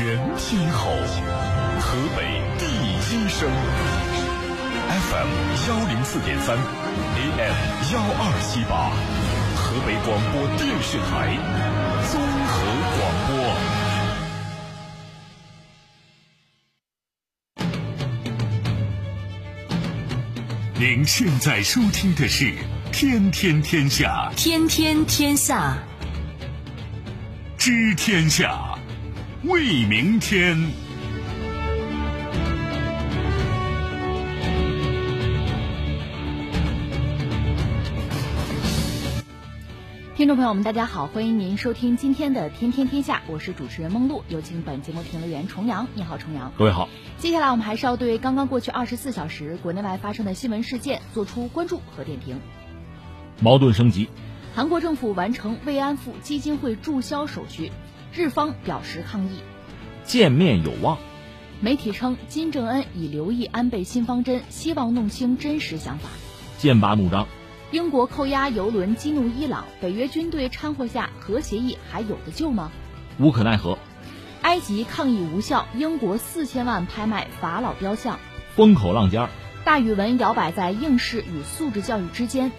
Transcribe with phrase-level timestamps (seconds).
[0.00, 0.90] 全天候，
[1.78, 3.46] 河北第一声
[4.88, 5.28] ，FM
[5.68, 7.54] 幺零四点三，AM
[7.92, 8.88] 幺二七八，
[9.54, 11.36] 河北广播电视台
[12.10, 12.18] 综
[12.48, 12.50] 合
[12.96, 12.98] 广
[13.28, 13.30] 播。
[20.78, 22.46] 您现在收听的是
[22.90, 25.76] 《天天天下》，天天天下，
[27.58, 28.69] 知天下，
[29.44, 30.54] 为明天。
[40.14, 45.88] 听众朋友们，大家好，欢迎您收听今天的《天天天下》，我是主持人梦露，有请本节目评论员重阳。
[45.94, 46.52] 你好，重阳。
[46.58, 46.90] 各位好。
[47.16, 52.38] 接下来我们还是要对刚刚过去二十四小时国内外发生的新闻事件做出关注和点评。
[53.40, 54.10] 矛盾升级，
[54.54, 57.72] 韩国政府完成慰安妇基金会注销手续，
[58.12, 59.40] 日方表示抗议。
[60.04, 60.98] 见面有望。
[61.60, 66.08] 媒体称金正恩已留意安倍新方针，希望弄清真实想法。
[66.58, 67.28] 剑拔弩张。
[67.70, 72.72] 英国扣押油轮激怒伊朗，北约军队掺和下，核协议还有的救吗？
[73.18, 73.78] 无可奈何。
[74.42, 78.18] 埃及抗议无效，英国四千万拍卖法老雕像，
[78.56, 79.28] 风口浪尖儿。
[79.62, 82.50] 大语文摇摆在应试与素质教育之间。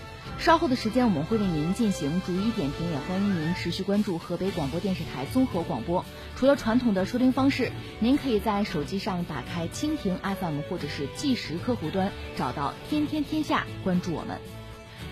[0.41, 6.03] 稍后的时间，我们会为您进行逐一点评，也欢迎您持续关注河北广播电视台综合广播。
[6.35, 14.39] 除了传统的收听方式，您可以在手机上打开蜻蜓 FM 或者是计时客户端，找到“天天天下”，关注我们。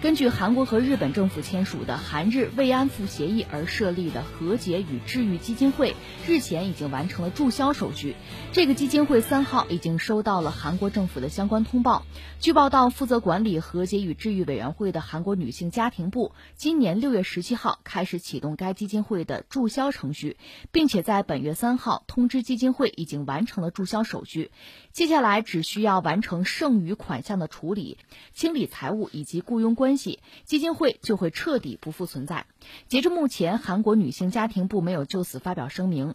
[0.01, 5.93] 根据韩国和日本政府签署的韩日慰安妇协议而设立的和解与治愈基金会，
[6.25, 8.15] 日前已经完成了注销手续。
[8.53, 12.05] 这个基金会三号已经收到了韩国政府的相关通报。
[12.39, 20.37] 据报道，负责管理和解与治愈委员会的韩国女性家庭部，今年六月十七号开始启动该基金会的注销程序，
[20.71, 24.51] 并且在本月三号通知基金会已经完成了注销手续。
[24.93, 27.97] 接下来只需要完成剩余款项的处理、
[28.33, 32.45] 清理财务以及雇佣关关系，基金会就会彻底不复存在。
[32.87, 36.13] 截至目前，韩国女性家庭部没有就此发表声明。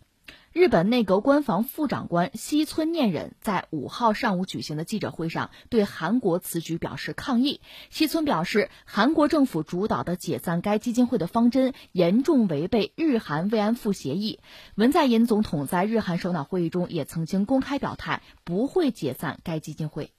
[0.52, 7.60] 日本内阁官房副长官西村念忍在五号上午举行的记者会上对韩国此举表示抗议。
[7.90, 14.38] 西村表示，韩国政府主导的解散该基金会的方针严重违背日韩慰安妇协议。
[14.76, 20.12] 文在寅总统在日韩首脑会议中也曾经公开表态，不会解散该基金会。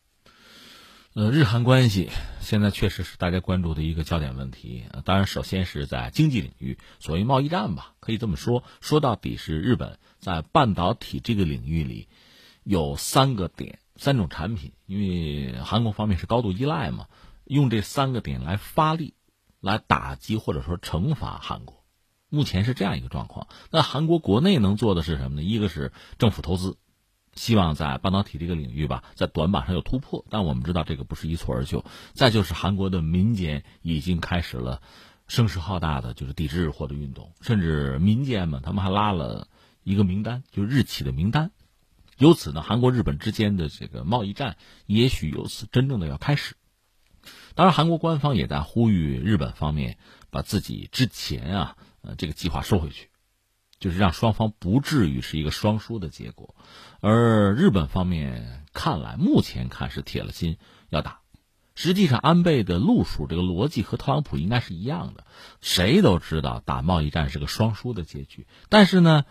[1.16, 2.10] 呃，日韩关系
[2.42, 4.84] 现在确实是大家关注的一个焦点问题。
[5.06, 8.66] 当然，首先是在经济领域，所谓贸易战吧，可以这么说。
[8.82, 12.10] 说到底是日本在半导体这个领域里
[12.66, 17.08] 有三个点、三种产品，因为韩国方面是高度依赖嘛，
[17.46, 19.14] 用这三个点来发力，
[19.62, 21.82] 来打击或者说惩罚韩国。
[22.28, 23.48] 目前是这样一个状况。
[23.72, 25.44] 那韩国国内能做的是什么呢？
[25.48, 26.76] 一个是政府投资。
[27.36, 31.84] 希望在半导体这个领域吧，在短板上有突破，但我们知道这个不是一蹴而就。
[32.14, 34.82] 再就是韩国的民间已经开始了
[35.28, 39.48] 声势浩大的就是抵制日货的运动，甚至民间们他们还拉了
[39.84, 41.52] 一个名单，就是日企的名单。
[42.18, 46.56] 由此呢，韩国日本之间的这个贸易战也许由此真正的要开始。
[47.56, 49.98] 当然，韩国官方也在呼吁日本方面
[50.30, 53.10] 把自己之前啊呃这个计划收回去。
[53.86, 56.56] 就是让双方不至于是一个双输的结果，
[57.02, 60.58] 而日本方面看来，目前看是铁了心
[60.90, 61.20] 要打。
[61.76, 65.28] 实际上，安倍的路数这个逻辑和特朗普应该是一样的。
[65.62, 69.24] 谁都知道打贸易战是个双输的结局，但是呢，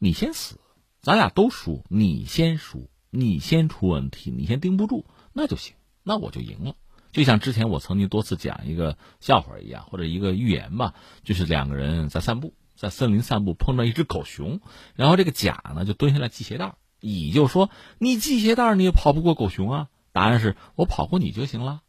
[0.00, 0.58] 你先死，
[1.00, 6.74] 咱俩都输，你先输，你先出问题，你先盯不住，那就行，那我就赢了。
[7.12, 12.54] 就像之前我曾经多次讲一个笑话一样，或者一个寓言吧，就是两个人在散步。
[12.80, 14.62] 在森林散步，碰到一只狗熊，
[14.94, 17.68] 然后这个甲呢就蹲下来系鞋带乙就说
[18.00, 21.82] ：“你系鞋带你也跑不过狗熊啊。”答案是我跑过你就行了，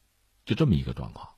[0.44, 1.30] 就这么一个状况。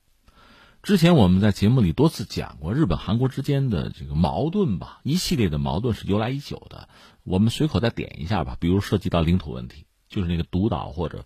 [0.82, 6.88] 之前我们在节目里多次讲过日本、韩国之间的这个矛盾吧，一系列的矛盾是由来已久的。
[7.22, 11.24] 我们随口再点一下吧，比如涉及到领土问题，就是那个独岛或者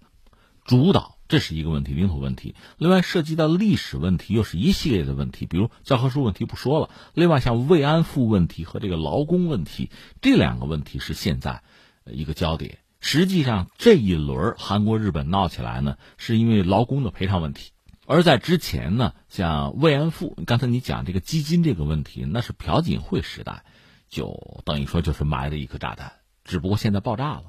[0.68, 1.16] 主导。
[1.28, 2.54] 这是一个问题，领土问题。
[2.78, 6.88] 另外涉及到历史问题，又是一系列的问题，比如教科书问题不说了。
[7.12, 9.90] 另外像慰安妇问题和这个劳工问题，
[10.22, 11.62] 这两个问题是现在
[12.06, 12.78] 一个焦点。
[13.00, 17.72] 实际上这一轮韩国、日本闹起来呢，是因为劳工的赔偿问题。
[18.06, 23.64] 而在之前呢，像慰安妇，刚才你讲这个基金这个问题，那是朴槿惠时代，
[24.08, 26.12] 就等于说就是埋了一颗炸弹，
[26.42, 27.44] 只不过现在爆炸了。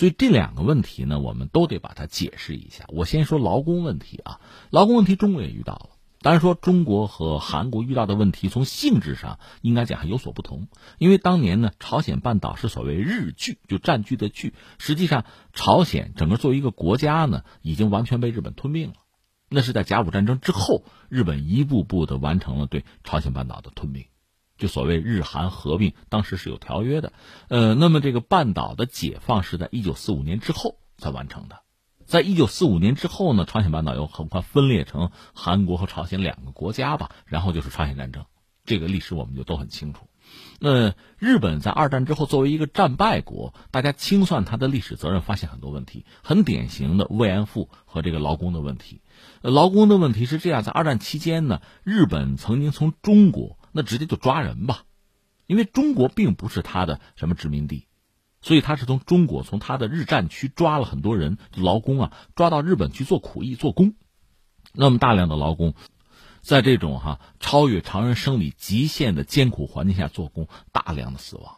[0.00, 2.86] 所以这两个问题呢，我们都得把它解释一下。
[2.88, 5.90] 我先说劳工问题啊，劳工问题中国也遇到了，
[6.22, 10.68] 当然说，中国和韩国遇到的问题，从性质上应该讲还有所不同。
[10.96, 18.94] 因为当年呢，朝鲜半岛是所谓日据，就占据的据，实际上朝鲜整个作为一个国家呢，已经完全被日本吞并了。
[19.50, 24.06] 那是在甲午战争之后，日本一步步的完成了对朝鲜半岛的吞并，
[24.60, 27.12] 就所谓日韩合并，当时是有条约的。
[27.48, 31.62] 呃，那么这个半岛的解放是在一九四五年之后才完成的。
[32.06, 38.24] 在一九四五年之后呢，朝鲜半岛又很快分裂成韩国和朝鲜两个国家吧，然后就是朝鲜战争，
[38.64, 40.06] 这个历史我们就都很清楚。
[40.60, 49.00] 那日本在二战之后作为一个战败国，大家清算它的历史责任，发现很多问题，很典型的慰安妇和这个劳工的问题。
[49.40, 54.84] 劳工的问题是这样，在二战期间呢，日本曾经从中国那直接就抓人吧，
[55.46, 57.86] 因为中国并不是他的什么殖民地。
[58.42, 63.94] 所以他是从中国，从他的日战区抓了很多人劳工啊，抓到日本去做苦役、做工。
[64.72, 65.74] 那么大量的劳工，
[66.40, 71.56] 在这种哈超越常人生理极限的艰苦环境下做工，大量的死亡。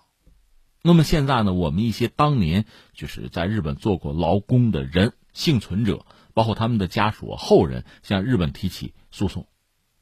[0.83, 6.05] 那么现在呢，我们一些当年就是在日本做过劳工的人幸存者，
[6.35, 9.47] 包括他们的家属、后人，向日本提起诉讼，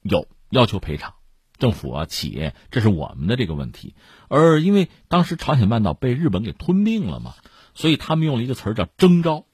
[0.01, 1.13] 有要求赔偿。
[1.61, 3.95] 政府啊，企业，这是我们的这个问题。
[4.27, 7.35] 而因为当时朝鲜半岛被日本给吞并了嘛，
[7.75, 9.45] 所以他们用了一个词儿叫征召，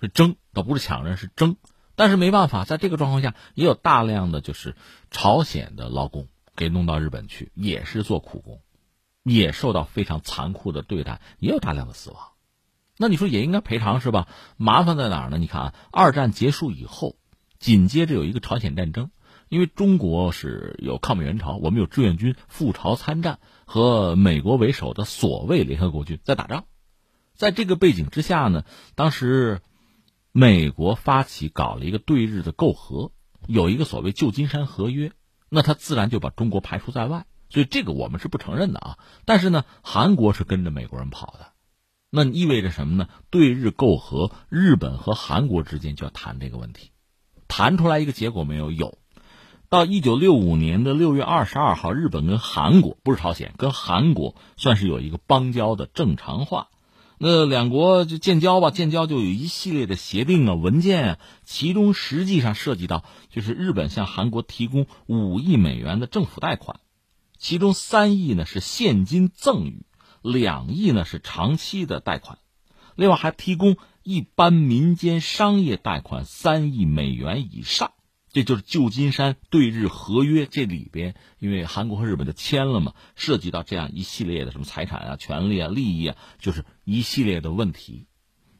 [0.00, 1.56] 是征，倒不是抢人，是征。
[1.96, 4.74] 但是没办法，在这个状况下，也有大量的就是
[5.10, 8.60] 朝鲜的劳工给弄到日本去，也是做苦工，
[9.22, 12.18] 也受到非常残酷的对待，也有大量的死亡。
[12.96, 14.28] 那你说也应该赔偿是吧？
[14.56, 15.36] 麻烦在哪儿呢？
[15.36, 17.16] 你看啊，二战结束以后，
[17.58, 19.10] 紧接着有一个朝鲜战争。
[19.50, 26.66] 因为中国是有抗美援朝，我们有志愿军赴朝参战，和美国为首的所谓联合国军在打仗，
[27.34, 28.64] 在这个背景之下呢，
[28.94, 29.60] 当时
[30.30, 33.10] 美国发起搞了一个对日的媾和，
[33.48, 35.10] 有一个所谓旧金山合约，
[35.48, 38.98] 那他自然就把中国排除在外，所以这个我们是不承认的啊。
[39.24, 41.54] 但是呢，韩国是跟着美国人跑的，
[42.08, 43.08] 那意味着什么呢？
[43.30, 46.92] 对日媾和，日本和韩国之间就要谈这个问题，
[47.48, 48.70] 谈出来一个结果没有？
[48.70, 48.99] 有。
[49.70, 56.70] 到一九六五年的六月二十二号，日本跟韩国不是朝鲜，跟韩国算是有一个邦交的正常化。
[57.18, 66.80] 那两国就建交吧，建交就有一系列的协定啊、文件啊，其中实际上涉及到就是日本向韩国提供五亿美元的政府贷款，
[67.38, 69.86] 其中三亿呢是现金赠与，
[70.20, 72.38] 两亿呢是长期的贷款，
[72.96, 77.92] 另外还提供一般民间商业贷款三亿美元以上。
[78.32, 88.06] 这就是旧金山对日合约这里边，因为韩国和日本就签了嘛，涉及到这样一系列的什么财产啊、权利啊、利益啊，就是一系列的问题。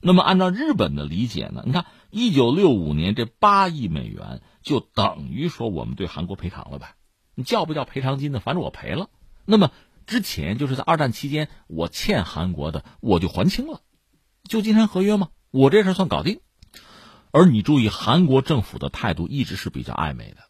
[0.01, 6.95] 那么按照日本的理解呢，你看一九六五年这八亿美元就等于说我们对韩国赔偿了呗？
[7.35, 8.41] 你叫不叫赔偿金呢？
[8.41, 9.09] 反正我赔了。
[9.45, 9.71] 那么
[10.07, 13.83] 之前就是在二战期间我欠韩国的，我就还清了。
[14.49, 16.41] 旧金山合约嘛，我这事算搞定。
[17.33, 20.43] 而你注意，韩国政府的态度一直是比较暧昧的。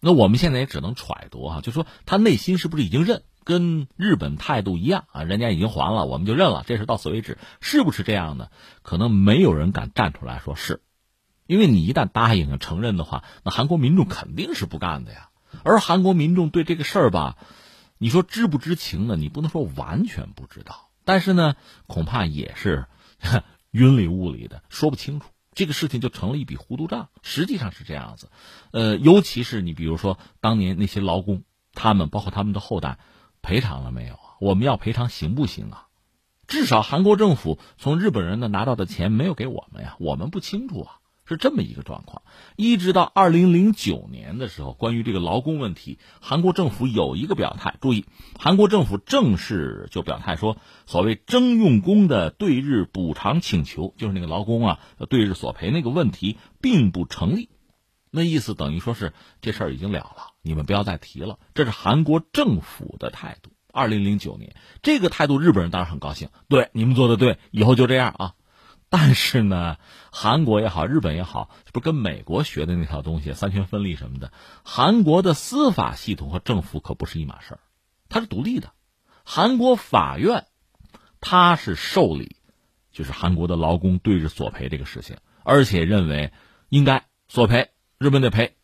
[0.00, 5.24] 那我们现在也只能揣度啊，就说他内心是不是已经认，跟日本态度一样啊？
[5.24, 8.52] 人家已经还了，我们就认了，这事到此为止，是不是这样的？
[8.82, 10.82] 可能没有人敢站出来说是，
[11.46, 15.30] 因为你一旦答应承认的话，那韩国民众肯定是不干的呀。
[15.64, 17.36] 而韩国民众对这个事儿吧，
[17.96, 19.16] 你说知不知情呢？
[19.16, 22.86] 你不能说完全不知道，但是呢，恐怕也是
[23.72, 25.28] 云里雾里的，说不清楚。
[25.58, 28.30] 这个事情就成了一笔糊涂账，实际上是这样子，
[28.70, 31.42] 呃，尤其是你比如说当年那些劳工，
[31.74, 33.00] 他们包括他们的后代，
[33.42, 34.38] 赔偿了没有啊？
[34.38, 35.88] 我们要赔偿行不行啊？
[36.46, 40.97] 至少韩国政府从日本人那拿到的钱没有给我们呀，我们不清楚啊。
[41.28, 42.22] 是这么一个状况，
[42.56, 47.76] 一直到二零零九年的时候，关于这个劳工问题，韩国政府有一个表态。
[47.80, 48.06] 注意，
[48.38, 50.56] 韩国政府正式就表态说，
[50.86, 57.50] 所谓征用工的对日补偿请求，就是那个劳工啊对日索赔那个问题，并不成立。
[58.10, 61.38] 那意思等于说是这事儿已经了了，你们不要再提了。
[61.52, 63.50] 这是韩国政府的态度。
[63.70, 68.32] 二零零九年这个态度，日本人当然很高兴，对你们做的对，以后就这样啊。
[68.90, 69.76] 但是呢，
[70.10, 74.32] 韩国也好，日本也好，这不跟美国学的那套东西，三权分立什么的。
[74.64, 77.60] 韩国的司法系统和政府可不是一码事儿，
[78.08, 78.72] 它是独立的。
[79.24, 80.46] 韩国法院，
[81.20, 82.36] 它是受理，
[82.90, 86.32] 就是韩国的劳工对日索赔这个事情，而且认为
[86.70, 88.54] 应该索赔，日本得赔。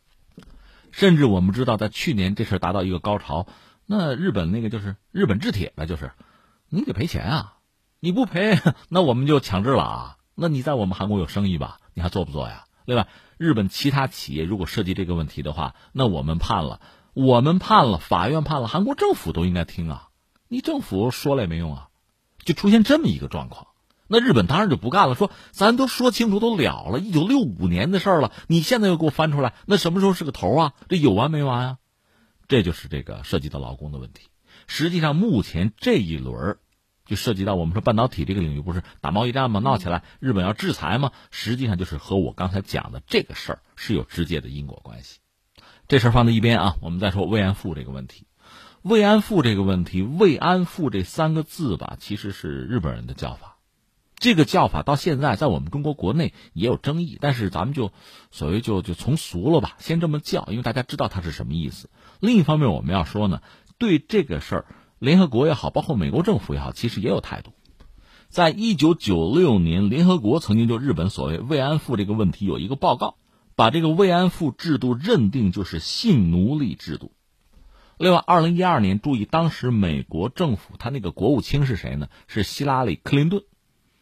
[0.90, 3.46] 甚至我们知道，在去年这事达到一个高潮，
[3.84, 6.12] 那日本那个就是日本制铁吧，就是
[6.70, 7.53] 你得赔钱啊。
[8.04, 10.16] 你不赔，那我们就强制了啊！
[10.34, 11.78] 那你在我们韩国有生意吧？
[11.94, 12.66] 你还做不做呀？
[12.84, 13.08] 对吧？
[13.38, 16.82] 日本其他企业如果涉及这个问题的话，那我们判了，
[17.14, 20.08] 我们判了，法院判了，韩国政府都应该听啊！
[20.48, 21.88] 你政府说了也没用啊！
[22.44, 23.68] 就出现这么一个状况，
[24.06, 30.72] 那日本当然就不干了，说咱都说清楚都了了，一九六五年的事儿了，你现在又给我翻出来，那什么时候是个头啊？
[30.90, 31.78] 这有完没完啊？
[32.48, 34.28] 这就是这个涉及到劳工的问题。
[34.66, 36.58] 实际上，目前这一轮
[37.04, 39.60] 就涉及到我们说半导体这个领域，不是打贸易战吗？
[39.60, 41.12] 闹起来，日本要制裁吗？
[41.30, 45.18] 实际上就是和我刚才讲的这个事儿是有直接的因果关系。
[45.86, 48.26] 这事儿放在一边啊，我们再说慰安妇这个问题。
[48.80, 53.58] 慰安妇这个问题，慰安妇这三个字吧，其实是日本人的叫法。
[54.16, 57.92] 这个叫法到现在在我们中国国内也有争议，但是咱们就
[58.30, 61.90] 所谓就就从俗了吧，先这么叫，因为大家知道它是什么意思。
[62.20, 63.42] 另一方面，我们要说呢，
[63.76, 64.66] 对这个事儿。
[65.04, 67.52] 联合国也好，包括美国政府也好，其实也有态度。
[68.30, 73.16] 在一九九六年，联合国曾经就日本所谓慰安妇这个问题有一个报告，
[73.54, 77.12] 把这个慰安妇制度认定就是性奴隶制度。
[77.98, 82.08] 另外，二零一二年，注意当时美国政府他那个国务卿是谁呢？
[82.26, 83.44] 是希拉里·克林顿，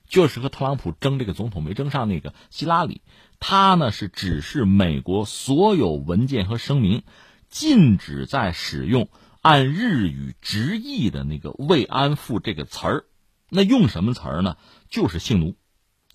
[0.07, 3.03] 就是和特朗普争这个总统没争上那个希拉里。
[3.41, 7.03] 他呢是指示美国所有文件和声明
[7.51, 9.09] 禁止在使用。
[9.43, 13.05] 按日语直译的那个“慰安妇”这个词儿，
[13.49, 14.57] 那用什么词儿呢？
[14.89, 15.57] 就是性奴，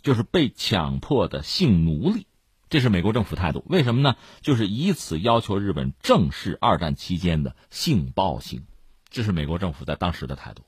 [0.02, 2.26] 就是被强迫的性奴隶。
[2.70, 3.66] 这是美国政府态度。
[3.68, 4.16] 为什么呢？
[4.40, 8.66] 就是以此要求日本正视二战期间的性暴行。
[9.10, 10.64] 这是美国政府在当时的态度。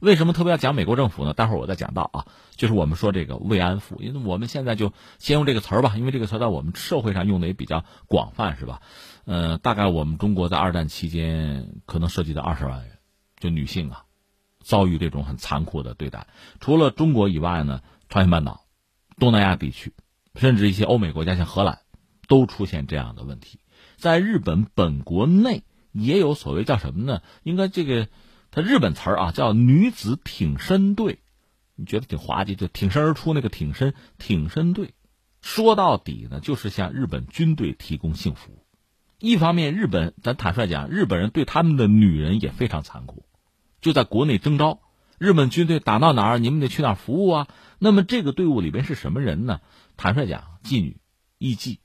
[0.00, 1.32] 为什么特别要讲美国政府呢？
[1.32, 2.26] 待会儿我再讲到啊。
[2.56, 8.80] 就是我们说这个慰安妇，因为我们现在就先用这个词儿吧，因为这个词在我们社会上用的也比较广泛，是吧？
[9.24, 12.98] 呃，大概我们中国在二战期间可能涉及到二十万人，
[13.38, 14.04] 就女性啊，
[14.60, 16.26] 遭遇这种很残酷的对待。
[16.60, 18.64] 除了中国以外呢，朝鲜半岛、
[19.18, 19.92] 东南亚地区，
[20.34, 21.80] 甚至一些欧美国家，像荷兰，
[22.28, 23.60] 都出现这样的问题。
[23.96, 27.22] 在日本本国内也有所谓叫什么呢？
[27.42, 28.08] 应该这个。
[28.52, 31.20] 它日本词儿啊，叫女子挺身队，
[31.76, 34.92] 你觉得挺滑稽，就挺身而出那个挺身挺身队。
[35.40, 38.59] 说到底呢，就是向日本军队提供性服务。
[39.20, 43.24] 一方面，日本咱坦率讲，日本人对他们的女人也非常残酷，
[43.80, 44.80] 就在国内征召
[45.18, 47.48] 日本军队打到哪儿，你们得去哪儿服务啊。
[47.78, 49.60] 那么这个队伍里边是什么人呢？
[49.98, 50.96] 坦率讲，妓女、
[51.38, 51.78] 艺妓。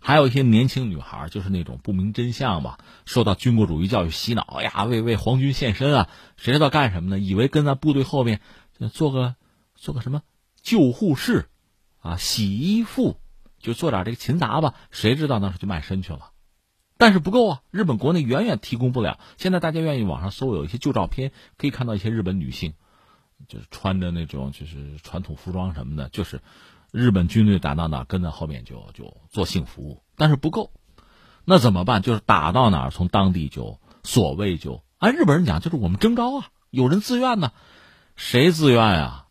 [0.00, 7.18] 还有一些年轻女孩，就是那种不明真相吧，受到军国主义教育洗脑，哎呀，为为皇军献身啊，谁知道干什么呢？
[7.18, 8.40] 以为跟在部队后面
[8.92, 9.34] 做个
[9.74, 10.22] 做个什么
[10.62, 11.48] 救护士，
[12.00, 13.18] 啊，洗衣服，
[13.58, 16.32] 就做点这个勤杂吧，谁知道那是去卖身去了？
[17.04, 19.18] 但是不够啊，日本国内远远提供不了。
[19.36, 22.72] 现在大家愿意网上搜，有一些旧照片，可以看到一些日本女性，
[23.46, 26.40] 就是穿着那种就是传统服装什么的，就是。
[26.92, 30.70] 日本军队打到哪，跟在后面就就做性服务，但是不够，
[31.44, 32.00] 那怎么办？
[32.00, 37.50] 就是打到哪，从当地就所谓就按日本人讲，就是我们征召啊，有人自愿呢，
[38.16, 39.23] 谁自愿啊？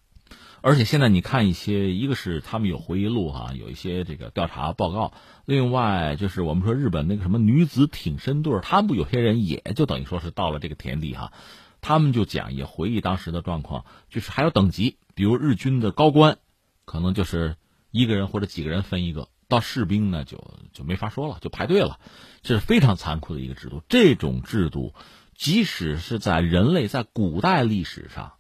[0.64, 5.14] 而且现在你看一些，一个是他们有回忆录哈，有一些这个调查报告，
[5.46, 11.34] 另外就是我们说日本那个什么女子挺身队，他们有些人也就等于说是到了这个田地哈，
[11.82, 16.38] 他们就讲也回忆当时的状况，就是还有等级，比如日军的高官。
[16.86, 17.56] 可能就是
[17.92, 20.44] 一个人或者几个人分一个，到士兵呢就
[20.74, 21.98] 就没法说了，就排队了，
[22.42, 23.82] 这是非常残酷的一个制度。
[23.88, 24.94] 这种制度，
[25.34, 28.34] 即使是在人类在古代历史上，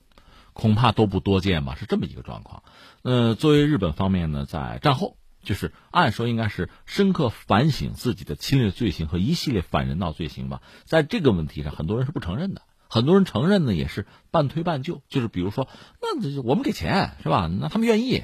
[0.54, 1.76] 恐怕都不多见吧？
[1.76, 2.64] 是这么一个状况。
[3.02, 10.62] 呃，作为日本方面呢，在战后，就是按说应该是深刻反省自己的侵略罪行和一系列反人道罪行吧。
[10.86, 12.62] 在这个问题上，很多人是不承认的。
[12.88, 15.68] 很多人承认呢，也是半推半就，就是比如说，
[16.02, 17.48] 那我们给钱是吧？
[17.48, 18.24] 那他们愿意。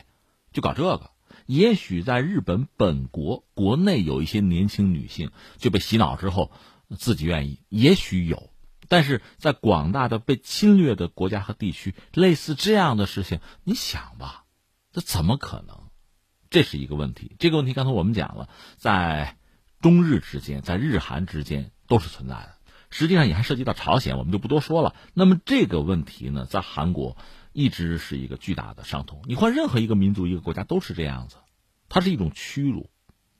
[0.51, 1.11] 就搞这个，
[1.45, 6.51] 也许在日本本国国内有一些年轻女性就被洗脑之后，
[6.97, 8.49] 自己愿意，也许有，
[8.89, 14.43] 但是在广大的被侵略的国家和地区，类似这样的事情，你想吧，
[14.91, 15.83] 这怎么可能？
[16.49, 17.37] 这是一个问题。
[17.39, 19.37] 这个问题刚才我们讲了，在
[19.79, 22.55] 中日之间，在日韩之间都是存在的，
[22.89, 24.93] 实际上也还涉及到朝鲜，我们就不多说了。
[25.13, 27.15] 那么这个问题呢，在韩国。
[27.51, 29.23] 一直是一个巨大的伤痛。
[29.25, 31.37] 你换任何一个民族、一个国家都是这样子，
[31.89, 32.91] 它是一种屈辱，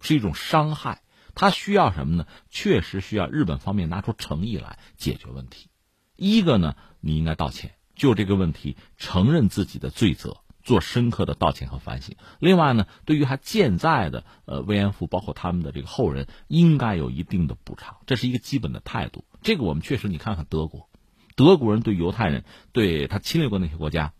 [0.01, 1.03] 是一种伤害。
[1.35, 2.25] 它需要什么呢？
[2.49, 5.69] 确实需要日本方面拿出诚意来解决问题。
[6.15, 12.15] 一个呢，你应该道歉，就这个问题承认自己的罪责，做深刻的道歉和反省。
[12.39, 19.23] 另外呢，对于还健在的呃慰安妇，包括他们的这个后人，应该有一定的补偿，这是一个基本的态度。
[19.41, 20.89] 这个我们确实，你看看德国。
[21.37, 22.43] 德国人对犹太人，
[22.73, 24.11] 对他侵略过那些国家，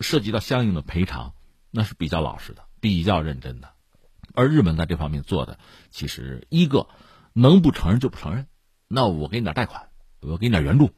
[0.00, 1.34] 涉及到相应的赔偿，
[1.70, 3.73] 那是比较老实的，比较认真的。
[4.34, 5.58] 而日本在这方面做的，
[5.90, 6.88] 其实一个
[7.32, 8.46] 能不承认就不承认。
[8.88, 9.88] 那我给你点贷款，
[10.20, 10.88] 我给你点援助，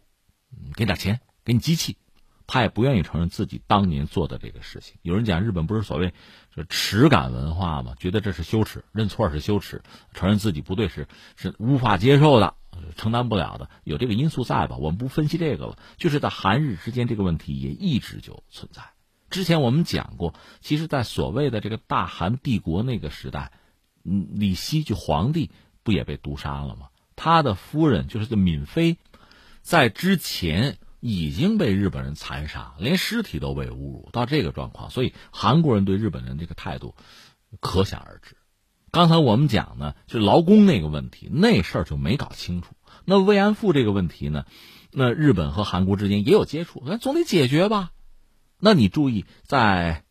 [0.75, 1.99] 给你点钱，给你机器，
[2.47, 4.97] 他也不愿意承认自己当年做的这个事情。
[5.03, 6.15] 有人讲日本不是所谓
[6.55, 7.95] 这耻感文化吗？
[8.01, 9.83] 觉得这是羞耻，认错是羞耻，
[10.15, 12.55] 承认自己不对是是无法接受的，
[12.97, 14.77] 承担不了的，有这个因素在吧？
[14.77, 18.83] 我们不分析这个了，就是在韩日之间这个问题也一直就存在。
[19.31, 23.53] 之前我们讲过，其实，在所谓的这个大韩帝国那个时代，
[24.05, 25.51] 嗯，李希就皇帝
[25.83, 26.89] 不也被毒杀了吗？
[27.17, 28.99] 他的夫人就是这闵妃，
[29.63, 36.95] 在之前已经被日本人残杀，连尸体都被侮辱到这个状况，所以韩国人对日本人这个态度
[37.61, 38.37] 可想而知。
[38.93, 42.75] 刚才我们讲呢，就劳工那个问题，那事儿就没搞清楚。
[43.05, 44.45] 那慰安妇这个问题呢，
[44.93, 47.91] 那日本和韩国之间也有接触，那总得解决吧？
[48.67, 50.03] 那你注意，在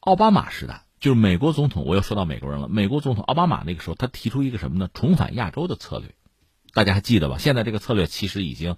[0.00, 0.86] 奥巴马时代。
[0.98, 2.66] 就是美国总统，我又说到美国人了。
[2.66, 4.90] 美国总统奥巴马那个时候，他提出一个什么呢？
[4.92, 6.16] 重返亚洲的策略，
[6.74, 7.38] 大家还记得吧？
[7.38, 8.76] 现在这个策略其实已经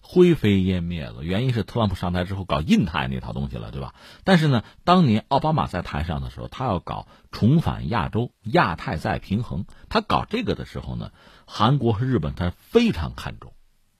[0.00, 1.22] 灰飞烟灭了。
[1.22, 3.94] 原因是特朗普上台之后搞印太那套东西了，对吧？
[4.24, 9.64] 但是呢，当年奥巴马在台上的时候，他要搞重返亚洲，亚太再平衡。
[9.88, 11.12] 他搞这个的时候呢，
[11.46, 13.52] 韩国和日本他非常看重，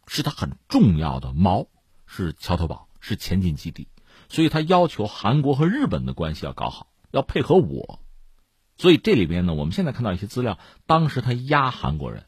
[0.09, 1.69] 是他很重要的锚，
[2.05, 3.87] 是桥头堡，是前进基地。
[4.28, 6.88] 所以他要求韩国和日本的关系要搞好。
[7.11, 8.00] 要配合我，
[8.76, 12.25] 所以这里边呢，我们现在看到一些资料，当时他压韩国人，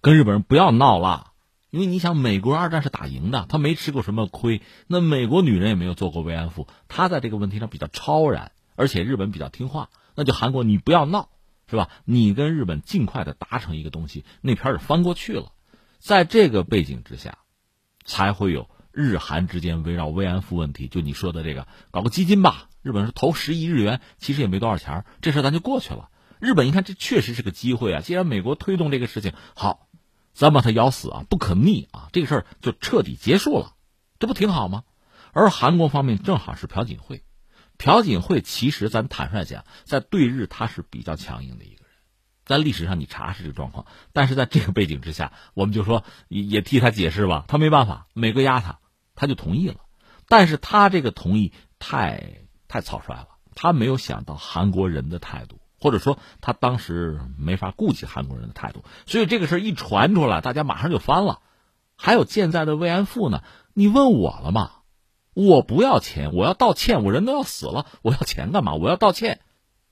[0.00, 1.30] 跟日本人不要闹了，
[1.70, 11.28] 因为你想，美国二战是打赢的，他没吃过什么亏，那美国女人也没有做过慰安妇，他在这个问题上比较超然，而且日本比较听话，那就韩国你不要闹，
[11.70, 11.88] 是吧？
[12.04, 15.52] 你跟日本尽快的达成一个东西，那片儿就翻过去了，
[16.00, 17.38] 在这个背景之下，
[18.04, 22.68] 才会有日韩之间围绕慰安妇问题，就你说的这个，搞个基金吧。
[22.80, 26.10] 日本是投十亿日元，其实也没多少钱这事咱就过去了。
[26.38, 28.00] 日本一看，这确实是个机会啊！
[28.02, 29.88] 既然美国推动这个事情，好，
[30.32, 33.74] 咱把它咬死啊，不可逆啊，这个事儿就彻底结束了，
[34.18, 34.84] 这不挺好吗？
[35.32, 37.24] 而韩国方面正好是朴槿惠，
[37.78, 41.94] 朴槿惠其实咱坦率讲，在对日他是比较强硬的一个人，
[42.44, 43.86] 在历史上你查是这个状况。
[44.12, 48.80] 但是在这个背景之下，我们就说也替他解释吧，他没办法，美国压他，
[49.14, 49.76] 他就同意了。
[50.28, 52.42] 但是他这个同意太。
[52.66, 61.38] 太草率了，他没有想到韩国人的态度，或者说他当时没法顾及韩国人的态度，所以这个事儿一传出来，大家马上就翻了。
[61.94, 64.72] 还有现在的慰安妇呢，你问我了吗？
[65.34, 68.74] 我不要钱，我要道歉，我人都要死了，我要钱干嘛？
[68.74, 69.38] 我要道歉，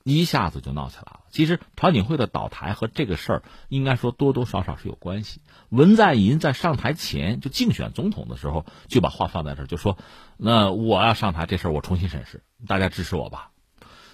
[0.02, 1.20] 一下子就闹起来了。
[1.30, 5.40] 其实朴槿惠的倒台和这个事儿应该说多多少少是有关系。
[5.72, 9.96] 文在寅在上台前就竞选总统的时候就把话放在这儿，就说
[10.36, 13.52] ：“那我要上台，这事儿我重新审视，大家支持我吧。”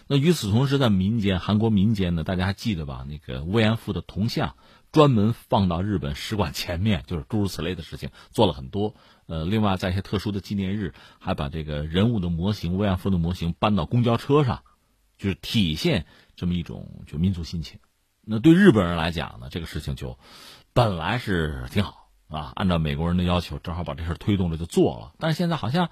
[0.07, 3.05] 那与此同时，在民间，韩国民间呢，大家还记得吧？
[3.09, 4.55] 那个慰安妇的铜像
[4.93, 8.95] 专门放到日本使馆前面，就是诸如此类的事情做了很多。
[9.27, 14.63] 呃，另外在一些特殊的纪念日，还把这个人物的模型、慰安妇的模型搬到公交车上，
[15.19, 17.81] 就是体现这么一种就民族心情。
[18.31, 20.17] 那对日本人来讲呢，这个事情就。
[20.73, 25.15] 本来是挺好啊，按照美国人的要求，正好把这事推动了就做了。
[25.19, 25.91] 但是现在好像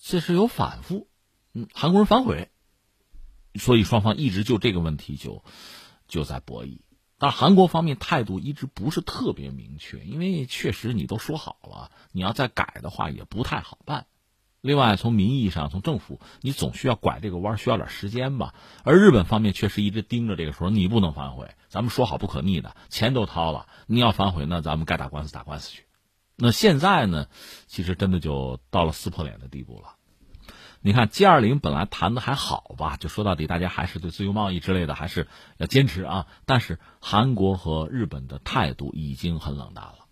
[0.00, 1.08] 这是有反复，
[1.52, 2.50] 嗯，韩国人反悔，
[3.54, 5.44] 所以双方一直就这个问题就
[6.08, 6.80] 就在博弈。
[7.18, 14.06] 但韩国方面态度一直不是特别明确，因为确实你都说好了，你要再改的话也不太好办。
[14.64, 18.54] 另外，从名义上，从政府，你总需要拐这个弯，需要点时间吧。
[18.82, 25.84] 而日本方面确实一直盯着这个，说你不能反悔，咱们说好不可逆的，钱都掏了，你要反悔，那咱们该打官司打官司去。
[26.36, 27.26] 那现在呢，
[27.66, 29.96] 其实真的就到了撕破脸的地步了。
[30.80, 36.26] 你看，G 二零本来谈的还好吧，就说到底，大家还是对自由贸易之类的还是要坚持啊。
[36.46, 40.03] 但是韩国和日本的态度已经很冷淡了。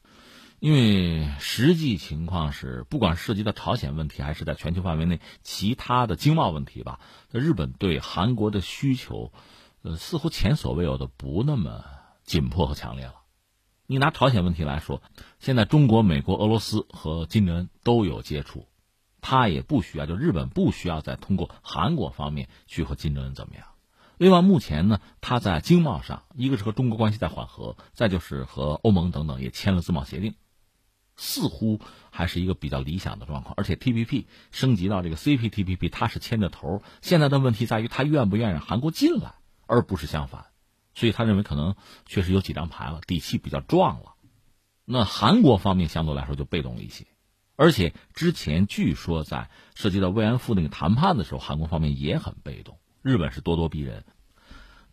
[0.62, 7.00] 因为实际情况是，不管涉及到朝鲜问题，还是在全球范围内其他的经贸问题吧，
[7.32, 9.32] 日本对韩国的需求，
[9.82, 11.82] 呃，似乎前所未有的不那么
[12.22, 13.14] 紧迫和强烈了。
[13.88, 15.02] 你拿朝鲜问题来说，
[15.40, 18.68] 现在中国、美国、俄罗斯和金正恩都有接触，
[19.20, 23.66] 他也不需要，就日本不需要再通过韩国方面去和金正恩怎么样。
[24.16, 30.36] 另外，目前呢，他在经贸上，一个是和中国关系在缓和，再就是和欧盟等等也签了自贸协定。
[31.16, 36.82] 似乎还是一个比较理想的状况，而且 T P P 升级到这个 C P T P P，它是牵着头。
[37.00, 39.34] 现在的问题在于，他愿不愿意让韩国进来，
[39.66, 40.46] 而不是相反。
[40.94, 41.74] 所以他认为可能
[42.06, 44.14] 确实有几张牌了，底气比较壮了。
[44.84, 47.06] 那韩国方面相对来说就被动了一些，
[47.56, 54.04] 而且之前据说在涉及到慰安妇那个谈判的时候，韩国方面也很被动，日本是咄咄逼人。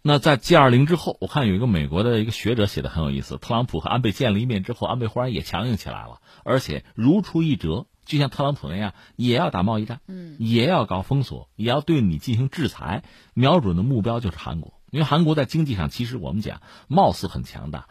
[0.01, 3.37] 那在 G 二零之后，我看有一个美国的一个学者写的很有意思。
[3.37, 14.79] 特朗普和安倍见了一面之后，安倍忽然也强硬起来了，而且如出一辙，就像特朗普那样，也要打贸易战，嗯，也要搞封锁，也要对你进行制裁，瞄准的目标就是韩国。
[14.89, 17.89] 因为韩国在经济上，其实我们讲貌似很强大，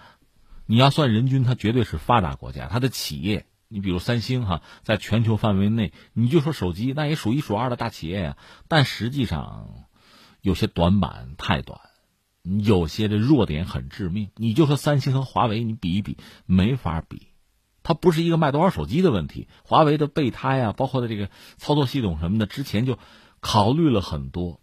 [0.64, 8.36] 你要算人均，它绝对是发达国家，它的企业，你比如三星哈，在全球范围内，你就说手机，那也数一数二的大企业呀。
[8.66, 9.84] 但实际上，
[10.40, 11.78] 有些短板太短。
[12.42, 17.28] 有些的弱点很致命，你就说三星和华为，你比一比，没法比。
[17.82, 22.98] 它不是一个卖多少手机的问题，华为的备胎啊，包括的这个操作系统什么的，之前就
[23.40, 24.60] 考虑了很多，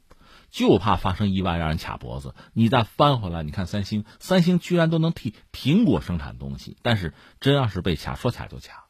[0.51, 2.35] 就怕发生意外让人卡脖子。
[2.53, 8.85] 你再翻回来，你看三星，三星居然都能替苹果生产东西，但是真要是被卡，说卡就卡，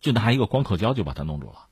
[0.00, 1.66] 就拿一个光刻胶就把它弄住了。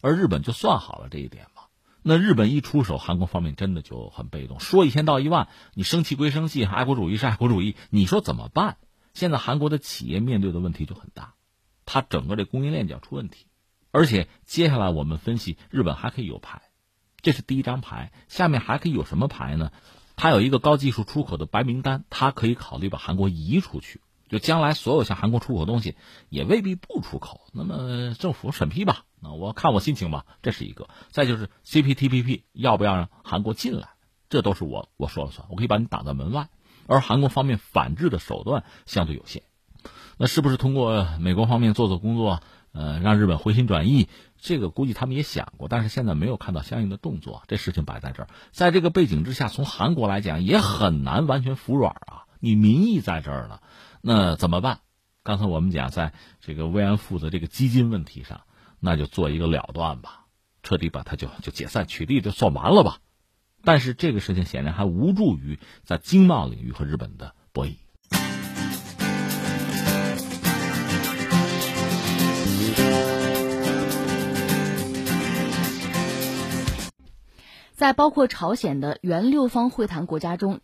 [0.00, 1.57] 而日本就算好了这一点嘛。
[2.02, 4.60] 那日本一出手，韩国方面真的就很被动。
[4.60, 8.76] 说一千道一万，你生气归生气，爱国主义是爱国主义，你说怎么办？
[9.14, 11.34] 现在韩国的企业面对的问题就很大，
[11.84, 13.46] 它整个这供应链就要出问题。
[13.90, 16.62] 而且接下来我们分析，日本还可以有牌，
[17.20, 18.12] 这是第一张牌。
[18.28, 19.72] 下面还可以有什么牌呢？
[20.14, 24.00] 它有一个高技术出口的白名单，它可以考虑把韩国移出去。
[24.28, 25.96] 就将来所有向韩国出口东西，
[26.28, 27.40] 也未必不出口。
[27.52, 30.88] 那么政府审批吧，那我看我心情吧，这是一个。
[31.10, 33.88] 再就是 CPTPP 要不要让韩国进来，
[34.28, 36.48] 这都是我我说了算，我可以把你挡在门外。
[36.86, 39.42] 而韩国方面反制的手段相对有限，
[40.16, 42.40] 那是不是通过美国方面做做工作，
[42.72, 44.08] 呃，让日本回心转意？
[44.38, 47.42] 这个估计他们也想过，但是现在没有看到相应的动作。
[47.46, 52.24] 这事情摆在这儿，在这个背景之下，从韩国来讲也很难完全服软啊。
[52.40, 53.60] 你民意在这儿呢。
[54.00, 54.80] 那怎么办？
[55.24, 58.42] 刚才我们讲，在这个慰安妇的这个基金问题上，
[58.80, 60.24] 那就做一个了断吧，
[60.62, 62.98] 彻底把它就就解散取缔，就算完了吧。
[63.62, 67.74] 但是这个事情显然还无助于在经贸领域和日本的博弈。
[77.74, 80.60] 在包括朝鲜的原六方会谈国家中。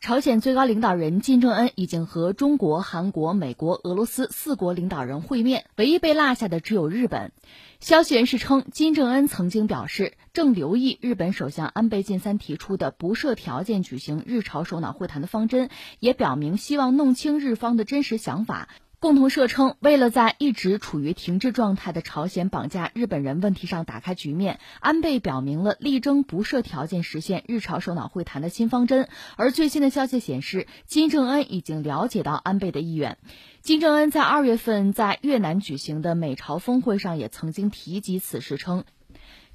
[0.00, 7.32] 朝鲜最高领导人金正恩已经和中国、韩国、美国、俄罗斯四国领导人会面，唯一被落下的只有日本。
[7.80, 18.68] 消息人士称，金正恩曾经表示正留意日本首相安倍晋三提出的不设条件举行日朝首脑会谈的方针，也表明希望弄清日方的真实想法。
[18.98, 29.08] 共同社称，为了在一直处于停滞状态的朝鲜绑架日本人问题上打开局面，安倍表明了力争不设条件实现日朝首脑会谈的新方针。
[29.36, 33.18] 而最新的消息显示，金正恩已经了解到安倍的意愿。
[33.60, 38.84] 金正恩在二月份在越南举行的美朝峰会上也曾经提及此事，称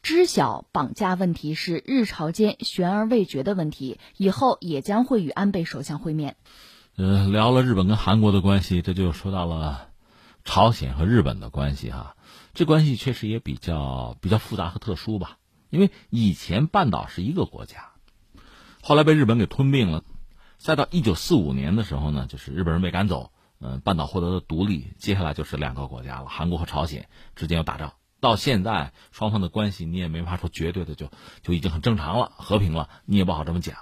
[0.03, 6.35] 知晓绑架问题是日朝间悬而未决的问题，以后也将会与安倍首相会面。
[6.97, 9.89] 呃，聊了日本跟韩国的关系，这就说到了
[10.43, 12.15] 朝鲜和日本的关系哈。
[12.53, 15.37] 这关系确实也比较比较复杂和特殊吧。
[15.69, 17.91] 因为以前半岛是一个国家，
[18.81, 20.03] 后来被日本给吞并了。
[20.57, 27.93] 再到一九四五年的时候呢，就是日本人被赶走，嗯，半岛获得了独立，接下来就是两个国家了，韩国和朝鲜之间有打仗。
[28.19, 31.09] 到现在双方的关系，你也没法说绝对的就
[31.41, 33.77] 就已经很正常了、和平了，你也不好这么讲。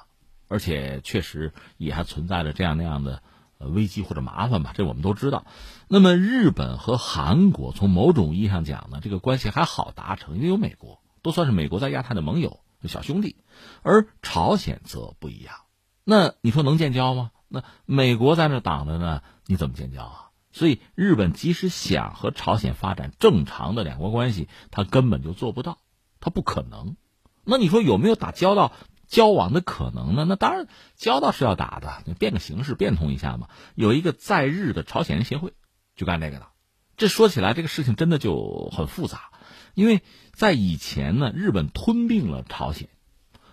[0.49, 3.23] 而且确实也还存在着这样那样的
[3.59, 5.45] 呃危机或者麻烦吧，这我们都知道。
[5.87, 13.37] 那么日本和韩国从某种意义上讲呢，这个关系还好达成，因为有美国，都算是美国在亚太的盟友、小兄弟。
[13.83, 15.55] 而朝鲜则不一样，
[16.03, 17.31] 那你说能建交吗？
[17.47, 20.25] 那美国在那挡着呢，你怎么建交啊？
[20.51, 25.77] 所以日本即使想和朝鲜发展正常的两国关系，他根本就做不到，
[26.19, 26.95] 他不可能。
[27.43, 28.71] 那你说有没有打交道？
[29.09, 30.23] 交往的可能呢？
[30.25, 33.49] 那当然，交道是要打的，你变个形式，变通一下嘛。
[33.75, 35.51] 有一个在日的朝鲜人协会，
[35.97, 36.47] 就干这个的。
[36.95, 39.31] 这说起来，这个事情真的就很复杂，
[39.73, 42.87] 因为在以前呢，日本吞并了朝鲜，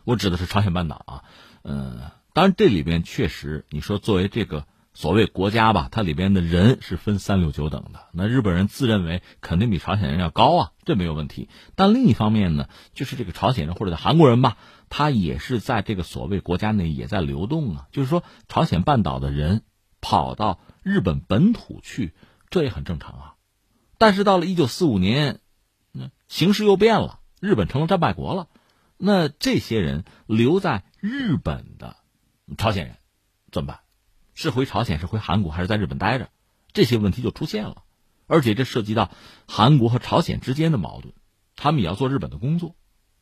[0.04, 1.24] 我指的是朝鲜半岛啊。
[1.62, 4.66] 嗯，当然这里边确实，你说作为这个。
[4.98, 8.06] 所谓国家吧，它里边的人是分三六九等的。
[8.14, 11.50] 那日本人自认为肯定比朝鲜人要高啊，这没有问题。
[11.74, 14.56] 但另一方面呢，就是这个朝鲜人或者韩国人吧，
[14.88, 17.88] 他也是在这个所谓国家内也在流动啊。
[17.92, 19.62] 就是说，朝鲜半岛的人
[20.00, 22.14] 跑到日本本土去，
[22.50, 23.34] 这也很正常啊。
[23.98, 25.40] 但是到了一九四五年，
[25.92, 28.48] 那形势又变了，日本成了战败国了。
[28.98, 31.96] 那这些人留在日本的
[32.56, 32.96] 朝鲜人
[33.50, 33.80] 怎么办？
[34.34, 36.28] 是回朝鲜，是回韩国，还是在日本待着？
[36.72, 37.84] 这些问题就出现了，
[38.26, 39.10] 而且这涉及到
[39.48, 41.14] 韩国和朝鲜之间的矛盾，
[41.56, 42.76] 他们也要做日本的工作，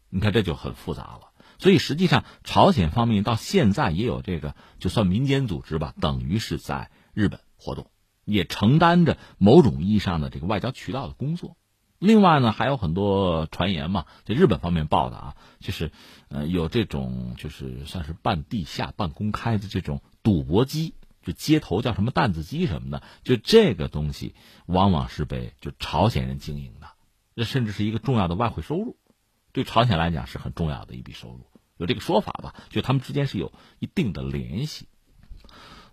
[0.08, 1.30] 你看这就很复杂了。
[1.64, 7.90] 所以实际上，朝鲜方面到现在也有这个，就算民间组织吧，等于是在日本活动，
[8.26, 11.56] 也承担着某种意义上的这个外交渠道的工作。
[11.98, 15.90] 另外呢，还有很多传言嘛，在日本方面报的啊，就是
[16.28, 24.34] 呃有这种就是算是半地下、半公开的这种赌博机，就街头叫什么弹子机什么的，就这个东西
[24.66, 26.88] 往往是被就朝鲜人经营的，
[27.34, 28.98] 这甚至是一个重要的外汇收入，
[29.52, 31.46] 对朝鲜来讲是很重要的一笔收入。
[31.76, 34.88] 有这个说法吧，就他们之间是有一定的联系。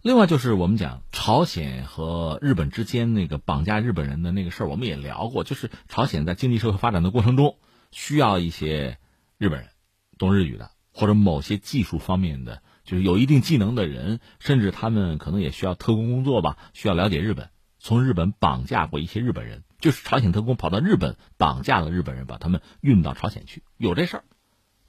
[0.01, 5.43] 另外就是我们讲朝鲜和日本之间那个绑架日本人的那个事儿，我们也聊过。
[5.43, 7.57] 就是朝鲜在经济社会发展的过程中，
[7.91, 8.97] 需要一些
[9.37, 9.69] 日本人
[10.17, 24.23] 懂日语的，或者某些技术方面的，就是有一定技能的人，甚至他们可能也需要特工工作吧，需要了解日本，从日本绑架过一些日本人，就是朝鲜特工跑到日本绑架了日本人，把他们运到朝鲜去，有这事儿。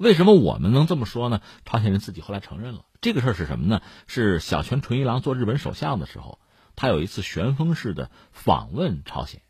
[0.03, 1.41] 为什么我们能这么说呢？
[1.65, 3.83] 朝鲜人自己后来承认了这个事儿是什么呢？
[4.09, 6.41] 是小泉纯一郎做日本首相的时候，
[6.75, 9.43] 他有一次旋风式的访问朝鲜，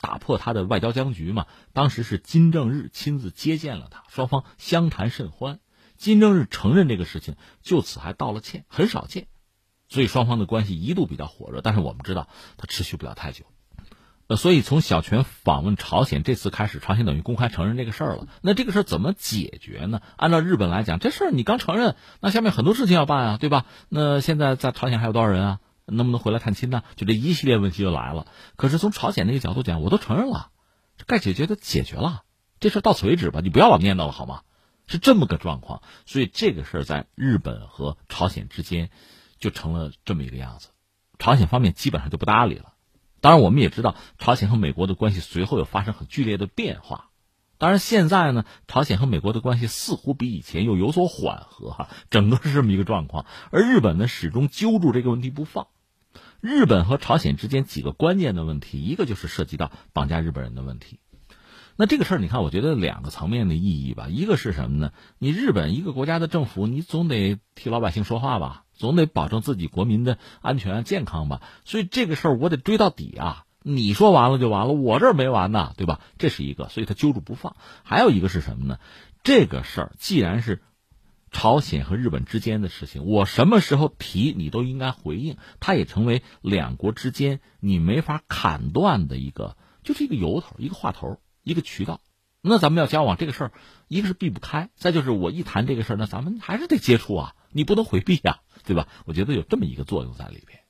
[0.00, 1.46] 打破他的外交僵局嘛。
[1.72, 5.60] 当时是金正日亲自接见了他，双方相谈甚欢。
[5.96, 9.28] 金正日承认这个事情，就此还道了歉，很少见，
[9.88, 11.60] 所以双方的关系一度比较火热。
[11.60, 13.44] 但是我们知道，它持续不了太久。
[14.36, 18.28] 所以从小泉访问朝鲜这次开始，朝鲜等于公开承认这个事儿了。
[18.42, 20.00] 那这个事儿怎么解决呢？
[20.16, 23.66] 按照日本来讲，这事儿你刚承认，那下面很多事情要办啊，对吧？
[23.88, 25.58] 那现在在朝鲜还有多少人啊？
[25.86, 26.84] 能不能回来探亲呢？
[26.94, 28.26] 就这一系列问题就来了。
[28.54, 30.50] 可是从朝鲜那个角度讲，我都承认了，
[31.06, 32.22] 该解决的解决了，
[32.60, 34.42] 这事儿到此为止吧，你不要老念叨了好吗？
[34.86, 35.82] 是这么个状况。
[36.06, 38.90] 所以这个事儿在日本和朝鲜之间
[39.40, 40.68] 就成了这么一个样子，
[41.18, 42.69] 朝鲜方面基本上就不搭理了。
[43.20, 47.10] 当然，我们也知道朝鲜和美国的关系随后又发生很剧烈的变化。
[47.58, 53.26] 当然，现在呢，朝鲜和美国的关系似乎比以前又有所缓和，哈，整个是这么一个状况。
[53.50, 55.66] 而日本呢，始终揪住这个问题不放。
[56.40, 60.98] 日本和朝鲜之间几个关键的问题，一个就是涉及到绑架日本人的问题。
[61.76, 64.08] 那这个事儿，你看，我觉得两个层面的意义吧。
[64.08, 64.92] 一个是什么呢？
[65.18, 68.64] 你日本一个国家的政府，你总得替老百姓说话吧。
[68.80, 73.44] 总得保证自己国民的安全健康吧，所以这个事儿我得追到底啊！
[73.62, 76.00] 你说完了就完了，我这儿没完呢，对吧？
[76.16, 77.56] 这是一个，所以他揪住不放。
[77.82, 78.78] 还有一个是什么呢？
[79.22, 80.62] 这个事儿既然是
[81.30, 92.00] 朝鲜和日本之间的事情，我什么时候提你都应该回应，它也成为两国之间你没法砍断的一个，就是一个由头、一个话头、一个渠道。
[92.40, 93.52] 那咱们要交往这个事儿，
[93.88, 98.40] 一个是避不开，再就是我一谈这个事儿，那咱们还是得接触啊，你不能回避呀。
[98.64, 98.88] 对吧？
[99.04, 100.60] 我觉得有这么一个作用在里边，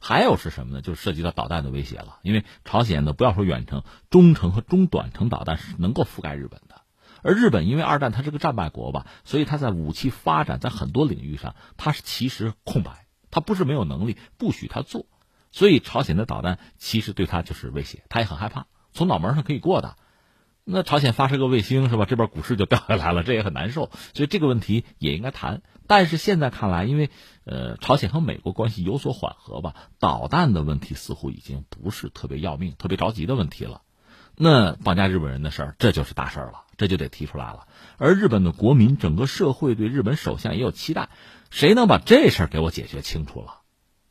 [0.00, 0.82] 还有是什么呢？
[0.82, 2.18] 就是涉及到导弹的威胁了。
[2.22, 6.82] 因为朝鲜呢，不要说远程、中程和中短程导弹是能够覆盖日本的，
[7.22, 15.06] 而日本因为二战它是个战败国吧，所以它在武器发展在很多领域上它是其实空白，它不是没有能力，不许它做。
[15.50, 19.96] 所以朝鲜的导弹其实对它就是威胁，它也很害怕，从脑门上可以过的。
[20.70, 22.04] 那朝鲜发射个卫星是吧？
[22.04, 23.90] 这边股市就掉下来了，这也很难受。
[24.12, 25.62] 所以这个问题也应该谈。
[25.86, 27.08] 但是现在看来，因为
[27.44, 33.80] 呃，朝鲜和美国关系有所缓和吧，导弹的问题似乎已经不是特别要命、特别着急的问题了。
[34.36, 37.66] 那绑架日本人的事儿，这就是大事儿了，这就得提出来了。
[37.96, 41.08] 而日本的国民、整个社会对日本首相也有期待，
[41.48, 43.62] 谁能把这事儿给我解决清楚了？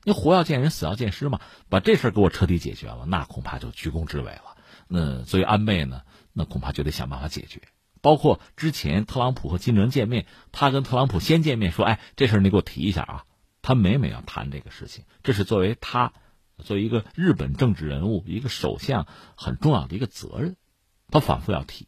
[0.03, 1.39] 你活要见人，死要见尸嘛，
[1.69, 4.57] 把这事儿给我彻底解决了，那恐怕就居功至伟了。
[4.89, 6.01] 那所以安倍呢？
[6.37, 7.61] 那恐怕就得想办法解决，
[8.01, 13.23] 包括之前特朗普和金正恩见面，他跟特朗普先见面说：“哎，这事儿你给我提一下啊。”
[13.63, 16.13] 他每每要谈这个事情，这是作为他
[16.59, 20.55] 作为一个日本政治人物、一个首相很重要的一个责任，
[21.09, 21.87] 他反复要提。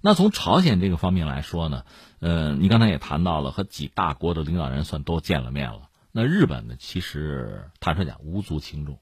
[0.00, 1.84] 那从朝鲜这个方面来说呢，
[2.20, 5.90] 呃，你刚才也谈到了，和几大国的领导人算都见了面了。
[6.10, 8.98] 那日本呢，其实坦率讲无足轻重，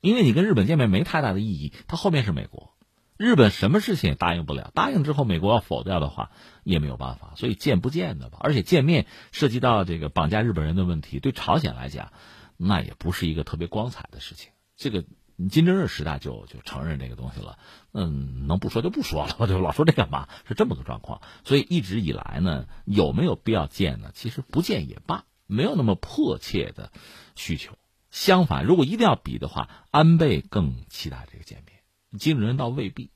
[0.00, 2.74] 因为你跟日本见面没太大的意义，他后面是美国。
[3.22, 6.32] 日本什么事情也答应不了，答应之后美国要否掉的话
[6.64, 8.38] 也没有办法，所以见不见的吧。
[8.40, 12.12] 而且见面涉及到这个绑架日本人的问题，对朝鲜来讲，
[12.56, 14.50] 那也不是一个特别光彩的事情。
[14.76, 15.04] 这个
[15.48, 17.58] 金正日时代就就承认这个东西了，
[17.92, 20.28] 嗯，能不说就不说了，就老说这干嘛？
[20.48, 21.22] 是这么个状况。
[21.44, 24.10] 所以一直以来呢，有没有必要见呢？
[24.14, 26.90] 其实不见也罢，没有那么迫切的
[27.36, 27.78] 需求。
[28.10, 31.78] 相反，如果一定要比的话，安倍更期待这个见面。
[32.18, 33.10] 金正恩倒未必，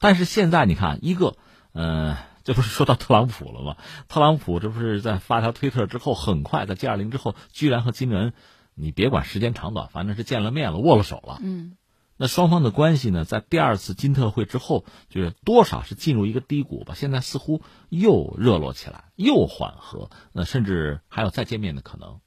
[0.00, 1.36] 但是现在你看，一个，
[1.72, 3.76] 呃， 这不是说到特朗普了吗？
[4.08, 8.32] 特朗普这不是在发条推特之后，很快在 G 二零之后，居然和金正恩，
[8.74, 11.38] 你别管时间长短，反正是见了面了，握了手了。
[11.42, 11.76] 嗯，
[12.16, 16.94] 那双方的关系呢，在第二次金特会之后，就是多少是进入一个低谷吧。
[16.94, 17.60] 现在似乎
[17.90, 22.20] 又热络起来，又缓和，那甚至还有再见面的可能。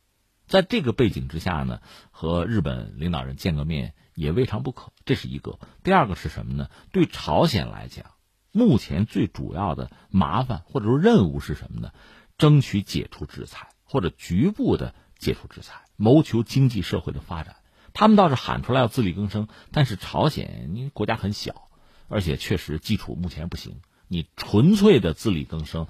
[0.45, 1.79] 在这个背景之下呢，
[2.11, 4.91] 和日本领导人见个面也未尝不可。
[5.05, 5.59] 这是一个。
[5.83, 6.69] 第二个是什么呢？
[6.91, 8.05] 对朝鲜来讲，
[8.51, 11.91] 目前最主要的麻烦或者说任务是什么呢？
[12.37, 17.57] 争取解除制裁，或者局部的解除制裁，谋求经济社会的发展。
[17.93, 21.69] 他们倒是喊出来要自力更生，但是朝鲜因为国家很小，
[22.07, 23.81] 而且确实基础目前不行。
[24.07, 25.87] 你纯粹的自力更生，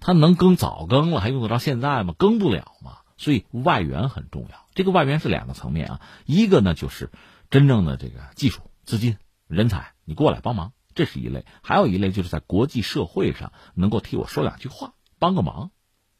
[0.00, 2.14] 他能耕早耕了，还用得着现在吗？
[2.16, 2.98] 耕不了嘛。
[3.18, 4.66] 所以外援很重要。
[4.74, 7.10] 这个外援是两个层面啊，一个呢就是
[7.50, 15.70] 真正的这个技术、资金、人才，你过来帮忙，这是一类；还有一类就是在国际社会上能够替我说两句话，帮个忙，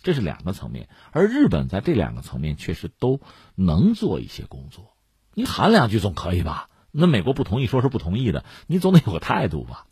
[0.03, 0.89] 这是两个层面。
[1.13, 3.21] 而日本在这两个层面确实都
[3.55, 4.97] 能做一些工作。
[5.35, 6.71] 你喊两句总可以吧？
[6.91, 9.87] 那美国不同意，说是不同意的，你总得有个态度吧。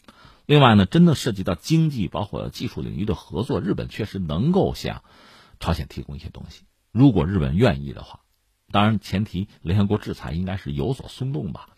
[0.47, 5.03] 另外呢，真的涉及到经济包括技术领域的合作，日本确实能够向
[5.59, 6.65] 朝鲜提供一些东西。
[6.93, 8.21] 如果日本愿意的话，
[8.75, 11.69] 当然前提联合国制裁应该是有所松动吧。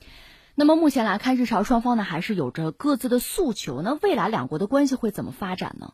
[0.54, 3.82] 那么目前来看，日朝双方呢还是有着各自的诉求。
[3.82, 5.92] 那未来两国的关系会怎么发展呢？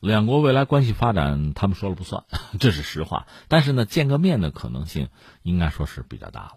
[0.00, 2.24] 两国未来关系发展，他们说了不算，
[2.58, 3.28] 这是实话。
[3.46, 5.08] 但是呢，见个面的可能性
[5.44, 6.52] 应该说是比较大了。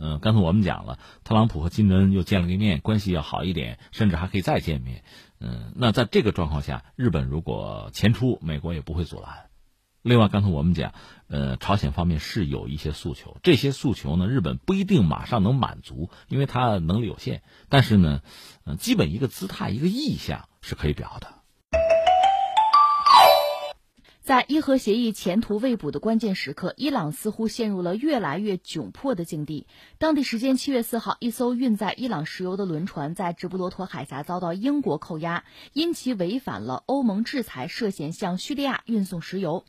[0.00, 5.04] 嗯，刚才我们讲了，特朗普和金正恩又见了个面，关系要好一点，甚至还可以再见面。
[5.38, 9.46] 嗯，那在这个状况下，日本如果前出，美国也不会阻拦。
[10.06, 10.94] 另外，刚才我们讲，
[11.26, 17.42] 呃，朝鲜方面是有一些诉求，这些诉求呢，日本不一定马上能满足，因为它能力有限。
[17.68, 18.22] 但是呢，
[18.64, 21.35] 嗯，基本一个姿态、一个意向是可以表的。
[24.26, 29.68] 在伊核协议前途未卜的关键时刻，伊朗似乎陷入了越来越窘迫的境地。
[29.98, 39.64] 当地时间七月四号，一艘运载伊朗石油的轮船在直布罗陀海峡遭到英国扣押，因其违反了欧盟制裁，涉嫌向叙利亚运送石油。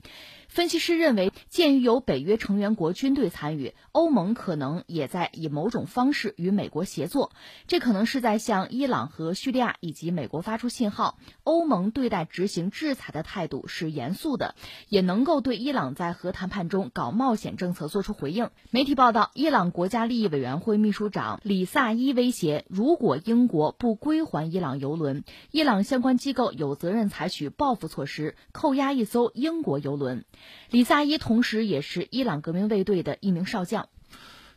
[0.47, 7.31] 分析师认为，鉴于有北约成员国军队参与，欧盟可能也在以某种方式与美国协作。
[7.67, 14.55] 这可能是在向伊朗和叙利亚以及美国发出信号：欧盟对待执行制裁的态度是严肃的，
[14.89, 18.49] 也能够对伊朗在核谈判中搞冒险政策做出回应。
[18.71, 30.25] 媒体报道，伊朗国家利益委员会秘书长里萨伊威胁，如果英国不归还伊朗油轮，伊朗相关机构有责任采取报复措施，扣押一艘英国油轮。
[30.69, 33.89] 李萨伊同时也是伊朗革命卫队的一名少将。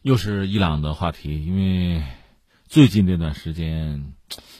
[0.03, 2.05] 又是伊朗的话题，因为
[2.67, 4.15] 最近这段时间，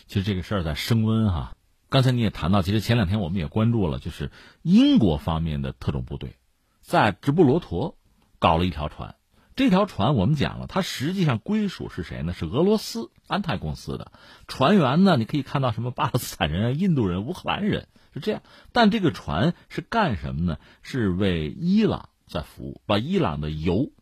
[0.07, 1.55] 其实这个事儿在升温哈。
[1.89, 4.31] 刚才你也谈到，其实前两天我们也关注了，就是
[4.63, 6.37] 英国方面的特种部队
[6.83, 7.97] 在直布罗陀
[8.39, 9.17] 搞了一条船。
[9.57, 12.33] 这条船我们讲了，它实际上归属是谁呢？
[12.33, 14.13] 是俄罗斯安泰公司的
[14.47, 15.17] 船员呢？
[15.17, 17.89] 你可以看到什么巴勒斯坦人、印度人、乌克兰人。
[18.13, 18.43] 是这样，
[18.73, 20.59] 但这个船是干什么呢？
[20.83, 23.93] 是为伊朗在服务，把伊朗的油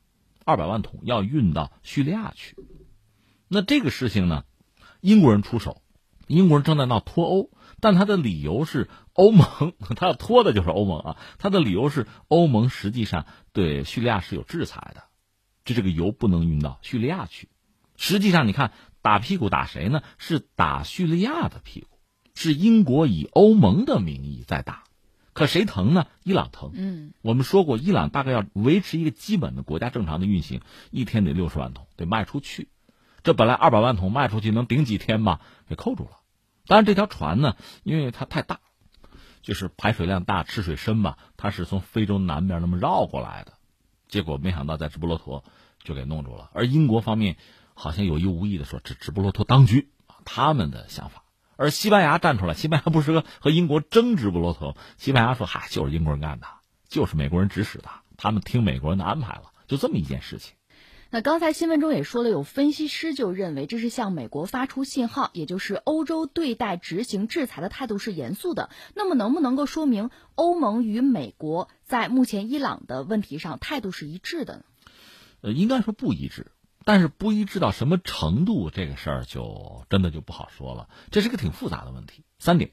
[0.44, 2.56] 二百万桶要运到叙利亚去。
[3.48, 4.44] 那这个事情呢，
[5.00, 5.82] 英国人出手，
[6.26, 11.16] 英国人正在闹脱欧，但他的理由是欧盟， 他要脱的就是欧盟啊。
[11.38, 15.04] 他的理由是欧盟实际上对叙利亚是有制裁的，
[15.64, 17.48] 就这个油不能运到叙利亚去。
[17.96, 20.02] 实际上，你看打屁股打谁呢？
[20.18, 21.87] 是打叙利亚的屁股。
[22.40, 24.84] 是英国以欧盟的名义在打，
[25.32, 26.06] 可谁疼呢？
[26.22, 26.70] 伊朗疼。
[26.72, 30.60] 嗯，我们说过，伊朗大概要维持一个基本的国家正常的运行，
[30.92, 32.68] 一天得六十万桶，得卖出去。
[33.24, 35.40] 这本来二百万桶卖出去能顶几天吧？
[35.68, 36.10] 给扣住了。
[36.68, 38.60] 当然，这条船呢，因为它太大，
[39.42, 43.54] 就是排水量大、吃水深嘛，它是从非洲南边那么绕过来的，
[44.06, 45.42] 结果没想到在直布罗陀
[45.82, 46.50] 就给弄住了。
[46.54, 47.36] 而英国方面
[47.74, 49.90] 好像有意无意的说，这直布罗陀当局
[50.24, 51.24] 他们的想法。
[51.58, 54.76] 而西班牙站出来，西班牙不是和和英国争执不落头？
[54.96, 56.46] 西班牙说：“嗨，就是英国人干的，
[56.88, 60.54] 就是美国人指使的，他们听美国人的安排了，就这么一件事情。”
[61.10, 68.70] 那刚才新闻中也说了，有分析师就认为这是向美国发出信号，也就是欧洲对待执行制裁的态度是严肃的。
[68.94, 74.62] 那么，能不能够说明欧盟与美国在目前伊朗的问题上态度是一致的呢？
[75.40, 76.52] 呃，应该说不一致。
[76.88, 80.88] 但是不一致到什么程度，这个事儿就真的就不好说了。
[81.10, 82.24] 这是个挺复杂的问题。
[82.38, 82.70] 三点，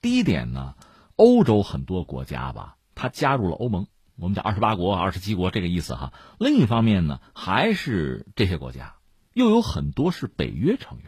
[0.00, 0.74] 第一点呢，
[1.14, 3.86] 欧洲很多国家吧，它加入了欧盟，
[4.16, 6.12] 我们讲二十八国、二十七国这个意思哈。
[6.40, 8.96] 另一方面呢，还是这些国家
[9.32, 11.06] 又有很多是北约成员。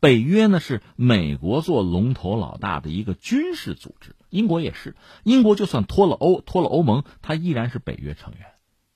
[0.00, 4.96] 北约呢是美国做龙头老大的一个军事组织，英国也是。
[5.22, 8.46] 英国就算脱了欧，脱了欧盟，它依然是北约成员，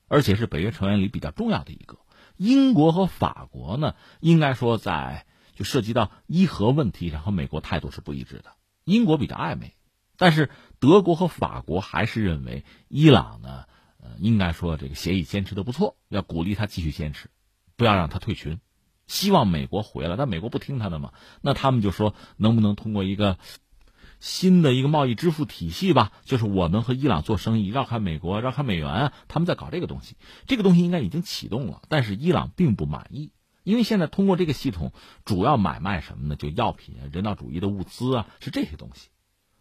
[0.09, 1.99] 而且是北约成员里比较重要的一个。
[2.37, 8.53] 英国和法国呢，应该说在就涉及到伊核问题上和美国态度是不一致的。
[8.85, 9.75] 英国比较暧昧，
[10.17, 13.65] 但是德国和法国还是认为伊朗呢，
[13.99, 17.31] 呃，应该说这个协议坚持的不错，要鼓励他继续坚持，
[17.77, 18.61] 不要让他退群，
[19.07, 20.17] 希望美国回来。
[20.17, 23.39] 但美国不听他的嘛，那他们就说能不能通过一个。
[24.25, 30.17] 新的一个贸易支付体系吧，就是我们和伊朗做生意绕开美国，绕开美元，他们在搞这个东西。
[30.47, 33.33] 这个东西应该已经启动了，但是伊朗并不满意，
[33.65, 34.95] 因为现在通过这个系统
[35.27, 36.37] 主要买卖什么呢？
[36.37, 39.11] 就药品、人道主义的物资啊，是这些东西。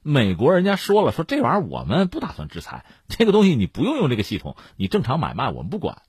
[0.02, 6.04] 美国人家说了，说这玩意儿我们不打算制裁，这个东西你不用用这个系统，你正常买卖我们不管。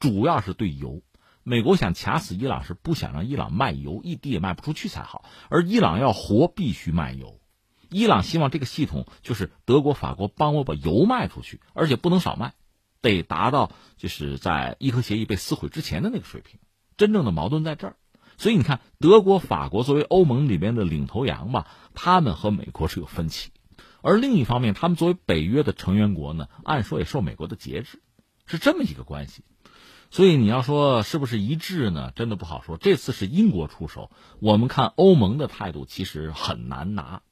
[0.00, 1.02] 主要是对油，
[1.42, 5.26] 美国想卡死伊朗是不想让伊朗卖油，一滴也卖不出去才好。
[5.50, 7.37] 而伊朗要活，必须卖油。
[7.90, 12.54] 伊朗希望这个系统就是德国、法国帮我把油卖出去，而且不能少卖，
[13.00, 16.60] 得达到就是在伊核协议被撕毁之前的那个水平。
[16.96, 17.96] 真正的矛盾在这儿，
[18.36, 23.50] 所以你看，德国、法国作为欧盟里边的领头羊吧，他们和美国是有分歧；
[24.02, 28.02] 而另一方面，他们作为北约的成员国呢，按说也受美国的节制，
[28.46, 29.44] 是这么一个关系。
[30.10, 32.12] 所以你要说是不是一致呢？
[32.16, 32.78] 真的不好说。
[32.78, 34.10] 这次是英国出手，
[34.40, 37.22] 我们看欧盟的态度其实很难拿。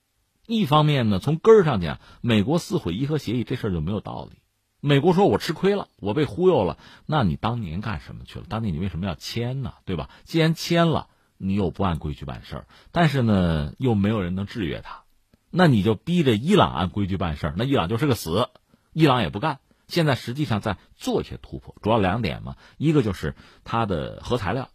[0.47, 4.39] 一方面呢，从根儿上讲，美国撕毁伊核协议这事儿就没有道理。
[4.81, 8.45] 美国说我吃亏了，我被忽悠了，那你当年干什么去了？
[8.49, 9.75] 当年你为什么要签呢？
[9.85, 10.09] 对吧？
[10.25, 15.03] 既然签了，你又不按规矩办事儿，但是呢，又没有人能制约他，
[15.51, 18.49] 那你就逼着伊朗按规矩办事儿，那伊朗就是个死，
[18.93, 19.59] 伊朗也不干。
[19.89, 23.35] 现在实际上在做一些突破，主要两点嘛，一个就是
[23.65, 24.69] 它的核材料，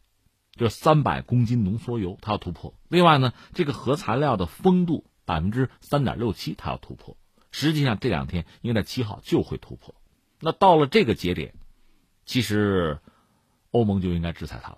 [0.58, 5.06] 就是三百公斤浓缩铀，它要突破；另外呢，这个核材料的风度。
[5.26, 7.18] 百分之三点六七，它要突破。
[7.52, 9.94] 实际上这两天应该在七号就会突破。
[10.40, 11.54] 那到了这个节点，
[12.26, 13.00] 其实
[13.72, 14.78] 欧盟就应该制裁它了，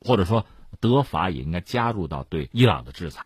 [0.00, 0.44] 或者说
[0.80, 3.24] 德法也应该加入到对伊朗的制裁，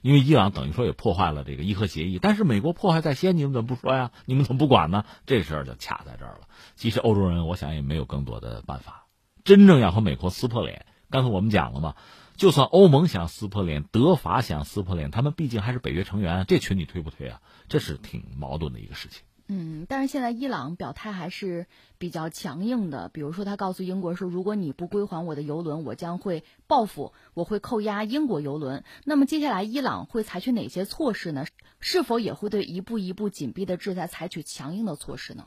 [0.00, 2.18] 因为伊朗等于说也破坏了这个伊核协议。
[2.18, 4.10] 但是美国破坏在先，你们怎么不说呀？
[4.24, 5.04] 你们怎么不管呢？
[5.26, 6.48] 这事儿就卡在这儿了。
[6.76, 9.06] 其实欧洲人，我想也没有更多的办法，
[9.44, 10.86] 真正要和美国撕破脸。
[11.10, 11.94] 刚才我们讲了嘛。
[12.36, 17.40] 就算欧盟想撕破脸，德法想撕破脸，他们毕竟还是北约成员，这群你推不推啊？
[17.68, 19.22] 这是挺矛盾的一个事情。
[19.46, 21.66] 嗯，但是现在伊朗表态还是
[21.98, 28.84] 比较强硬的，比如说他告诉英国说，如果你不归还我的油轮，我将会报复，我会扣押英国油轮。
[29.04, 31.46] 那么接下来伊朗会采取哪些措施呢？
[31.78, 35.44] 是否也会对一步一步紧逼的制裁采取强硬的措施呢？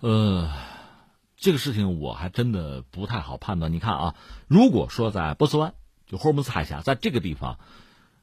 [0.00, 0.50] 呃。
[1.36, 3.72] 这个事情我还真的不太好判断。
[3.72, 4.14] 你看啊，
[4.46, 5.74] 如果说在波斯湾，
[6.06, 7.58] 就霍尔木兹海峡，在这个地方，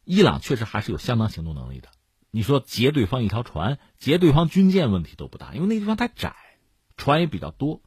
[0.03, 1.89] 伊朗确实还是有相当行动能力的。
[2.32, 6.36] 你说劫对方一条船，劫对方军舰，问题都不大，因为那地方太窄，
[6.95, 7.82] 船也比较多。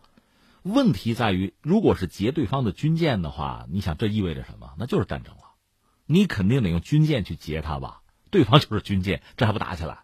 [0.62, 4.74] 问题在于，如果是劫对方的军舰的话，你想这意味着什么？
[4.78, 5.40] 那就是战争了。
[6.06, 8.02] 你肯定得用军舰去劫他吧？
[8.30, 10.00] 对方就是军舰，这还不打起来？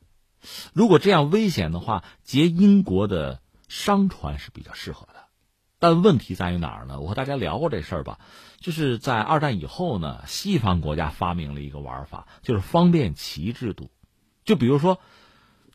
[0.72, 5.20] 如果这样危险的话，劫英国的商船是比较适合的。
[5.78, 7.00] 但问题在于哪儿呢？
[7.00, 8.18] 我和大家聊过这事儿吧，
[8.58, 13.90] 就是在二战以后呢，西方国家发明了一个玩法，就是方便旗制度。
[14.44, 15.00] 就比如说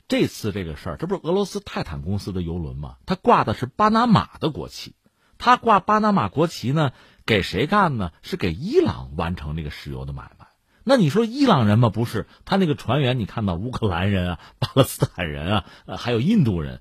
[0.08, 2.98] 这次这个事儿，这不是俄罗斯泰坦公司的游轮吗？
[3.08, 4.94] 它挂的是巴拿马的国旗，
[5.40, 6.92] 它挂巴拿马国旗呢，
[7.26, 8.12] 给谁干呢？
[8.22, 10.46] 是给伊朗完成这个石油的买卖。
[10.84, 11.90] 那你说伊朗人吗？
[11.90, 15.66] 不是，他那个船员你看到乌克兰人啊、巴勒斯坦人啊，
[15.98, 16.80] 还有印度人，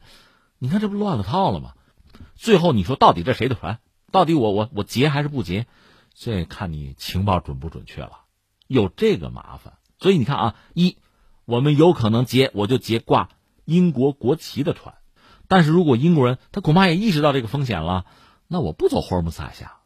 [0.65, 1.75] 你看这不乱了套了吗？
[2.37, 3.81] 最后你说到底这谁的船？
[4.11, 5.67] 到底我我我截还是不截？
[6.15, 8.23] 这看你情报准不准确了。
[8.67, 10.97] 有这个麻烦，所以你看啊，一
[11.45, 13.29] 我们有可能截，我就截挂
[13.67, 14.95] 英国国旗的船。
[15.49, 18.07] 但是如果英国人他恐怕也意识到这个风险了，
[18.49, 19.81] 那我不走霍尔木兹海峡，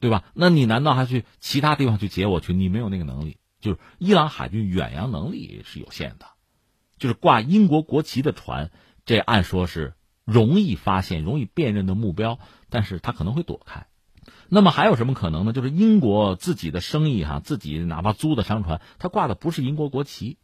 [0.00, 0.24] 对吧？
[0.34, 2.52] 那你难道还去其他地方去截我去？
[2.52, 3.36] 你没有那个能力。
[3.60, 6.26] 就是伊朗海军远洋能力是有限的，
[6.98, 8.72] 就是挂英国国旗的船，
[9.06, 9.94] 这按说是。
[10.24, 12.38] 容易发现、容易辨认的目标，
[12.70, 13.86] 但是他可能会躲开。
[14.48, 15.52] 那么还有什么可能呢？
[15.52, 20.38] 就是英国自己的生意哈，自己哪怕租的商船，他挂的不是英国国旗，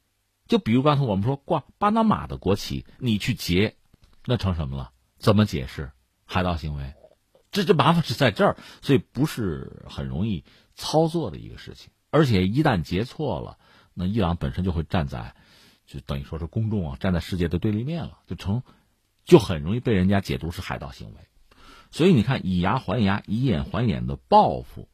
[0.46, 3.76] 就比如刚才我们说挂巴拿马的国旗，你去劫，
[4.26, 4.90] 那成什么了？
[5.18, 5.92] 怎么解释
[6.24, 6.94] 海盗行为？
[7.50, 11.90] 这这麻烦是在这儿，所以不是很容易操作的一个事情。
[12.10, 13.58] 而且一旦劫错了，
[13.94, 15.34] 那伊朗本身就会站在，
[15.86, 18.62] 就等于说是公众啊，站在世界的对立面了，就成。
[19.30, 21.20] 就很容易被人家解读是海盗行为，
[21.92, 24.88] 所以你看以牙还牙、以眼还眼的报复，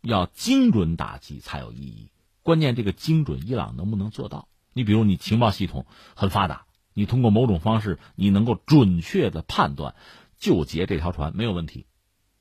[0.00, 2.12] 要精准打击才有意义。
[2.44, 4.46] 关键这个精准，伊朗能不能做到？
[4.72, 9.96] 你比如你情报系统很发达，你通过某种方式，你能够准确的判断
[10.38, 11.86] 就劫这条船没有问题，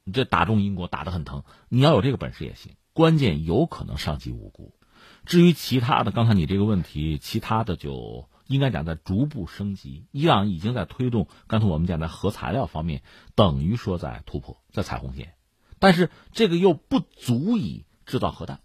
[0.04, 2.74] 你这打中英国打得很疼，你要有这个本事也行。
[2.94, 4.76] 关键有可能伤及无辜。
[5.26, 10.08] 至于其他的，刚才你这个问题，其他的就应该讲在逐步升级。
[10.12, 13.04] 伊朗已经在推动，刚才我们讲在核材料方面，
[13.36, 15.36] 等于说在突破，在踩红线，
[15.78, 18.60] 但是这个又不足以制造核弹。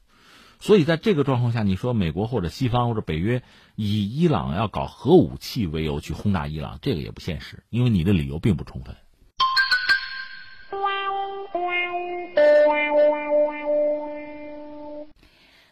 [0.59, 3.43] 所以在这个状况下，你说美国或者西方或者北约
[3.74, 8.97] 以伊朗要搞核武器为由去轰炸伊朗，这个也不现实，因为你的理由并不充分。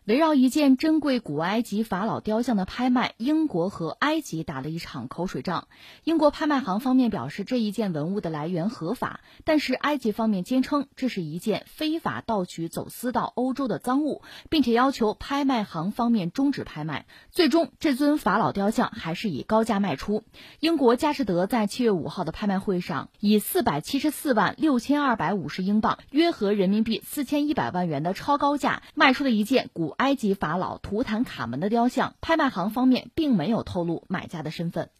[0.04, 5.68] 围绕一件珍贵古埃及法老雕像的拍卖，英国和埃及打了一场口水仗。
[6.02, 17.06] 英国拍卖行方面表示这一件文物的来源合法，但是埃及方面坚称这是一件非法盗取、走私到欧洲的赃物，并且要求拍卖行方面终止拍卖。
[17.30, 20.24] 最终，这尊法老雕像还是以高价卖出。
[20.58, 29.91] 英国佳士得在七月五号的拍卖会上，以四百七十四万六千二百五十英镑（约合人民币四千一百万元）的超高价卖出了一件古。
[29.92, 34.90] 埃及法老图坦卡门的雕像，拍卖行方面并没有透露买家的身份。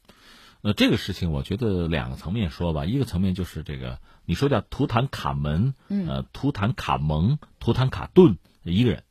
[0.60, 2.84] 那这个事情，我觉得两个层面说吧。
[2.84, 9.02] 一个层面就是这个，你说叫图坦卡门，呃，图坦卡蒙、图坦卡顿一个人，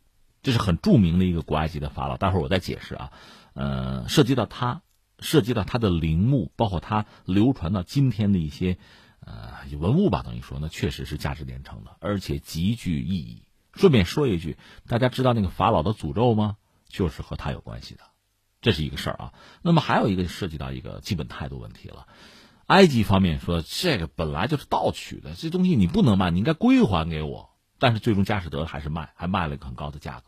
[0.44, 2.16] 这是很著名的一个古埃及的法老。
[2.16, 3.12] 待会儿我再解释啊。
[3.54, 4.82] 呃，涉及到他，
[5.20, 8.78] 涉及到他的陵墓，包括他流传到今天的一些
[9.20, 13.44] 呃文物吧，等于说那确实是价值连城的，而且极具意义。
[13.74, 14.58] 顺便说一句，
[14.88, 16.58] 大家知道那个法老的诅咒吗？
[16.88, 18.02] 就是和他有关系的，
[18.62, 19.34] 这是一个事儿啊。
[19.62, 22.08] 那么还有一个涉及到一个基本态度问题了。
[22.68, 27.50] 埃及方面说，这个本来就是盗取的，这东西你不能卖，你应该归还给我。
[27.80, 30.26] 但是最终佳士得还是卖，还卖了一个很高的价格。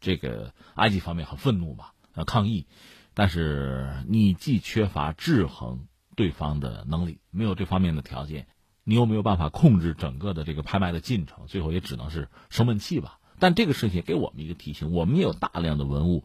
[0.00, 2.66] 这个埃及方面很愤怒嘛，要抗议。
[3.12, 8.46] 但是你既缺乏制衡对方的能力，没有这方面的条件。
[8.90, 13.20] 你又没有办法控制整个的这个拍卖的进程，最后也只能是生闷气吧。
[13.38, 16.24] 但这个事情给我们一个提醒，我们也有大量的文物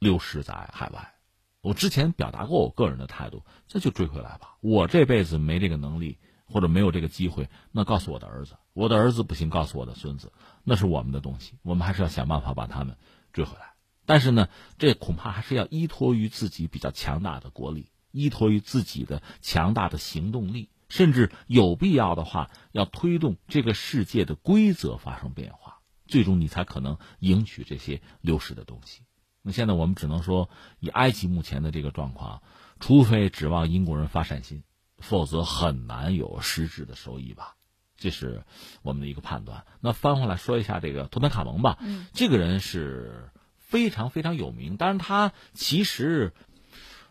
[0.00, 1.14] 流失在海外。
[1.60, 4.56] 我之前表达过我个人的态度，这就追回来吧。
[4.60, 10.32] 我这辈子没这个能力，或者没有这个机会，那告诉我的儿子，我的儿子不行，告诉我的孙子，
[10.64, 12.96] 那是我们的东西，我们还是要想办法把他们
[13.32, 13.74] 追回来。
[14.04, 14.48] 但是呢，
[14.78, 20.70] 这恐怕还是要依托于自己比较强大的国力，依托于自己的强大的行动力。
[20.90, 29.00] 甚至有必要的话，要推动这个世界的规则发生变化，最终你才可能赢取这些流失的东西。
[29.40, 32.42] 那现在我们只能说，以埃及目前的这个状况，
[32.78, 34.64] 除非指望英国人发善心，
[34.98, 37.54] 否则很难有实质的收益吧。
[37.96, 38.44] 这是
[38.82, 39.64] 我们的一个判断。
[39.80, 46.34] 那翻回来说一下这个图坦卡蒙吧，嗯，这个人是非常非常有名，但是他其实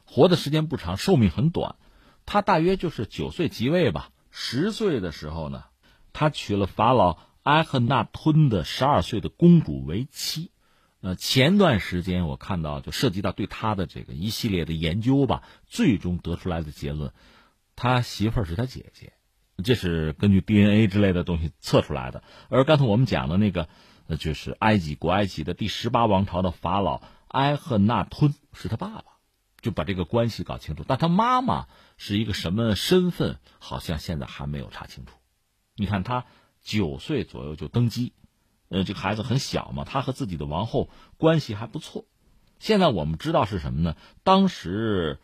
[0.06, 1.78] 活的时间不长，寿命很短。
[2.32, 5.64] 他大约就是九岁即位吧，十岁的时候呢，
[6.14, 10.52] 他娶了法老埃赫纳吞的十二岁的公主为妻。
[11.02, 17.12] 呃，前段时间我看到就涉及到对他的这个一系列的研究吧，最终得出来的结论，
[17.76, 19.14] 他媳妇是他姐姐，
[19.64, 22.22] 这是根据 DNA 之类的东西测出来的。
[22.50, 23.68] 而刚才我们讲的那个，
[24.06, 29.06] 呃，就是埃及古埃及的第十八王朝的法老埃赫纳吞是他爸爸。
[29.62, 31.68] 就把这个关系搞清楚，但他妈妈
[32.00, 35.14] 是一个什么身份，好像现在还没有查清楚。
[35.76, 36.26] 你看他
[36.64, 38.14] 九岁左右就登基，
[38.70, 42.06] 呃，这个孩子很小嘛，他和自己的王后关系还不错。
[42.58, 43.96] 现在我们知道是什么呢？
[44.24, 45.20] 当时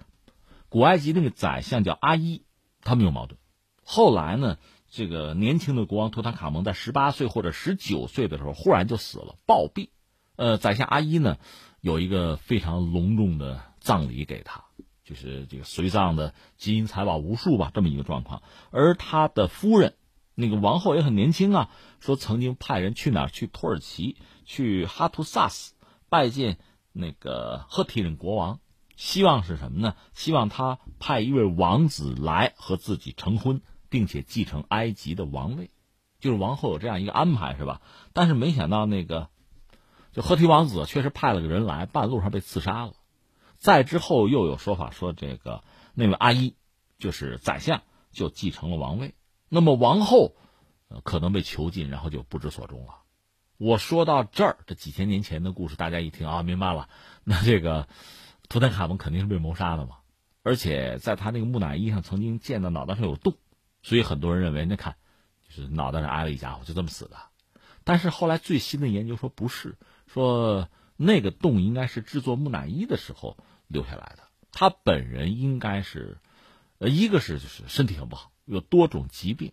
[0.69, 2.43] 古埃及那个宰相叫阿伊，
[2.81, 3.39] 他们有矛盾。
[3.81, 4.57] 后来呢，
[4.89, 9.89] 这个年轻的国王图坦卡蒙在十八岁或者十九岁的时候忽然就死了，暴毙。
[10.35, 11.37] 呃，宰相阿伊呢
[11.81, 13.63] 有一个非常隆重的。
[13.85, 14.64] 葬礼给他，
[15.05, 18.41] 就是这个随葬的金银财宝无数吧，这么一个状况。
[18.71, 19.93] 而他的夫人，
[20.33, 23.27] 那个王后也很年轻啊，说曾经派人去哪？
[23.27, 25.75] 去土耳其，去哈图萨斯
[26.09, 26.57] 拜见
[26.91, 28.59] 那个赫梯人国王，
[28.95, 29.95] 希望是什么呢？
[30.13, 35.69] 希望他派一位王子来和自己成婚，并且继承埃及的王位。
[36.19, 37.81] 就是王后有这样一个安排，是吧？
[38.11, 39.29] 但是没想到那个，
[40.11, 42.93] 就赫梯王子确实派了个人来，半路上被刺杀了。
[43.65, 45.63] 再之后又有说法说，这个
[45.95, 46.55] 那位阿依，
[46.99, 49.15] 就是宰相，就继承了王位。
[49.49, 50.35] 那么王后，
[51.03, 52.99] 可能被囚禁，然后就不知所终了。
[53.57, 56.89] 我说到这儿，这几千年前的故事，大家一听啊，明白了。
[57.23, 57.87] 那这个
[58.49, 59.95] 图坦卡蒙肯定是被谋杀的嘛，
[60.43, 63.33] 而且在他那个木乃伊上曾经见到脑袋上有洞，
[63.81, 64.95] 所以很多人认为，那看，
[65.49, 67.17] 就是脑袋上挨了一家伙，就这么死的。
[67.83, 73.35] 但是后来最新的研究说不是，说那个洞应该是制作木乃伊的时候。
[73.67, 76.17] 留下来的，他本人应该是，
[76.77, 79.51] 呃，一个是就是身体很不好，有多种疾病，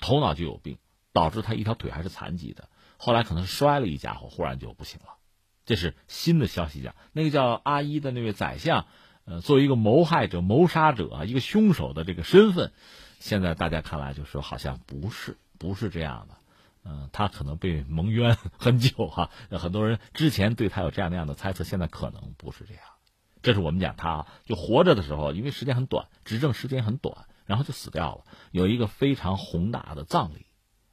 [0.00, 0.78] 头脑就有病，
[1.12, 2.68] 导致他一条腿还是残疾的。
[2.96, 5.14] 后来可能摔了一家伙，忽然就不行了。
[5.66, 8.86] 这是新的消息讲，那个叫阿一的那位宰相，
[9.24, 12.72] 呃，作为一个谋害者、谋杀者、一个凶手的这个身份，
[13.18, 16.36] 现在大家看来就说好像不是，不是这样的。
[16.84, 22.82] 嗯，他可能被蒙冤 很久哈，很多人之前对他有这样那样的猜测，现在可能不是这样。
[23.44, 30.46] 这是我们讲他啊就活着的时候，因为时间很短，执政时间很短，然后就死掉了，有一个非常宏大的葬礼。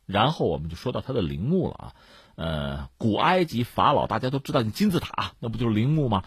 [0.06, 1.96] 然后我们就说到他的陵墓了啊。
[2.36, 6.24] 呃，古埃及法老大家都知道，金字塔那不就是陵墓吗？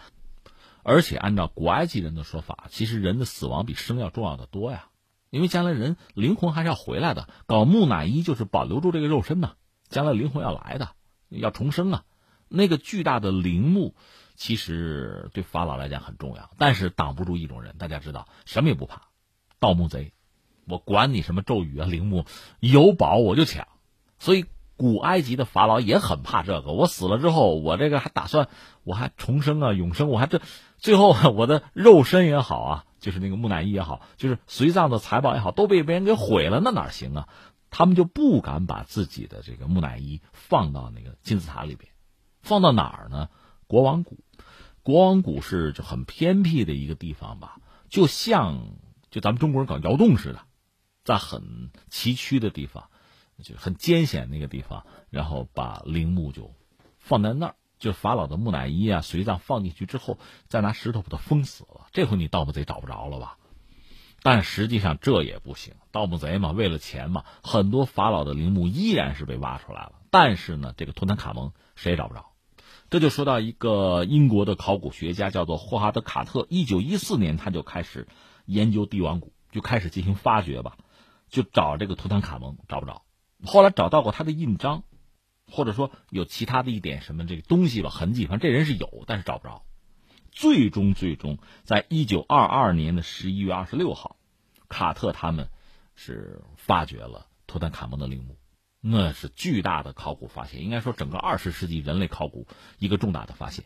[0.83, 4.87] 而且按照古埃及人的说法，其实人的死亡比生要重要的多呀，
[5.29, 7.29] 因为将来人灵魂还是要回来的。
[7.45, 9.57] 搞木乃伊就是保留住这个肉身呐，
[9.91, 10.89] 将来灵魂要来的，
[11.29, 12.05] 要重生啊。
[12.49, 13.95] 那个巨大的陵墓，
[14.35, 19.03] 其实对法老来讲很重要，但是挡不住一种人，大家知道什么也不怕，
[19.59, 20.12] 盗墓贼，
[20.66, 22.24] 我管你什么咒语啊，陵墓
[22.61, 23.66] 有宝我就抢，
[24.18, 24.47] 所以。
[24.76, 26.72] 古埃及的法老也很怕这个。
[26.72, 28.49] 我死了之后，我这个还打算，
[28.82, 30.41] 我还重生啊，永生，我还这，
[30.78, 37.28] 最后我的肉身也好啊，就是那个木乃伊也好，就是随葬的财宝也好，都被别人给毁了，那哪行啊？
[37.70, 41.93] 他们就不敢把自己的这个木乃伊放到那个金字塔里边，
[42.43, 43.28] 放到哪儿呢？
[43.68, 44.24] 国王谷，
[44.85, 47.59] 国王谷是就很偏僻的一个地方吧，
[47.89, 48.76] 就像
[49.11, 50.43] 就咱们中国人搞窑洞似的，
[51.03, 52.89] 在很崎岖的地方。
[53.43, 56.55] 就很艰险那个地方，然后把陵墓就
[57.01, 61.89] 放在那儿，就法老的木乃伊啊、随葬放进去之后，再拿石头把它封死了。
[61.91, 63.37] 这回你盗墓贼找不着了吧？
[64.22, 69.95] 但实际上这也不行，盗墓贼嘛，为了钱嘛，很多法老的陵墓依然是被挖出来了。
[70.12, 72.34] 但是呢，这个图坦卡蒙谁也找不着。
[72.95, 76.47] 这就说到一个英国的考古学家，叫做霍华德·卡特。
[76.49, 78.07] 一九一四年他就开始
[78.47, 80.76] 研究帝王谷，就开始进行发掘吧，
[81.28, 83.03] 就找这个图坦卡蒙，找不着。
[83.45, 84.84] 后来找到过他的印章，
[85.51, 89.64] 或者说有其他的一点什么这个东西吧痕迹，反正这人是有，但是找不着。
[90.30, 94.18] 最终，最终，在一九二二年的十一月二十六号，
[94.68, 95.49] 卡特他们
[95.97, 98.36] 是发掘了图坦卡蒙的陵墓，
[98.87, 102.47] 那是巨大的考古发现，应该说整个二十世纪人类考古
[102.78, 103.64] 一个重大的发现，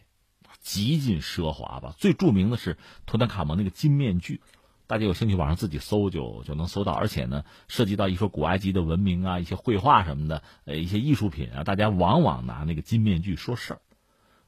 [0.61, 1.93] 极尽奢华吧。
[1.99, 4.41] 最著名的是图坦卡蒙那个金面具。
[4.87, 13.81] 大家有兴趣网上自己搜就就能搜到，而且呢，涉及到一说古埃及的文明啊，一些绘画什么的，呃，一些艺术品啊，大家往往拿那个金面具说事儿。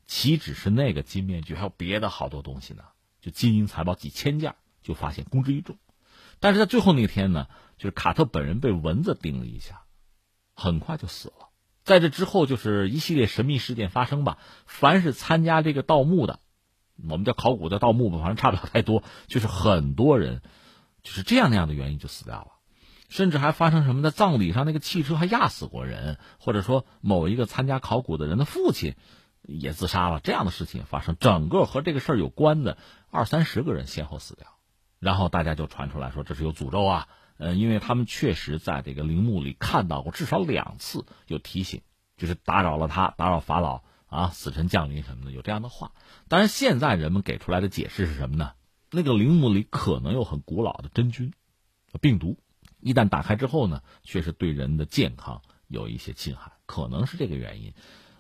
[0.07, 2.85] 岂止是那个金面具，还有别的好多东西呢，
[3.21, 5.77] 就金银财宝几千件，就发现公之于众。
[6.39, 9.83] 但是在最后那天呢，就是卡特本人被蚊子叮了一下，
[10.61, 11.49] 很快就死了。
[11.83, 14.39] 在这之后，就是一系列神秘事件发生吧。
[14.67, 16.39] 凡是参加这个盗墓的。
[17.09, 19.03] 我们叫考古的盗墓吧，反正差不了太多。
[19.27, 20.43] 就是很多人，
[21.03, 22.49] 就是这样那样的原因就死掉了，
[23.09, 28.97] 甚至还发生什么在葬礼上那个汽车还压死过人，或者说某一个参加考古的人的父亲
[29.41, 31.17] 也自杀了，这样的事情也发生。
[31.19, 32.77] 整个和这个事儿有关的
[33.11, 34.47] 二三十个人先后死掉，
[34.99, 37.09] 然后大家就传出来说这是有诅咒啊。
[37.41, 41.81] 呃，因为他们确实在这个陵墓里看到过至少两次有提醒，
[42.17, 43.83] 就是打扰了他，打扰法老。
[44.11, 45.93] 啊，死神降临什么的，有这样的话。
[46.27, 48.55] 当然，现在人们给出来的解释是什么呢？
[48.91, 51.33] 那个陵墓里可能有很古老的真菌、
[52.01, 52.37] 病毒，
[52.81, 57.73] 一旦打开之后呢，确实对人的健康有一些侵害，可能是这个原因。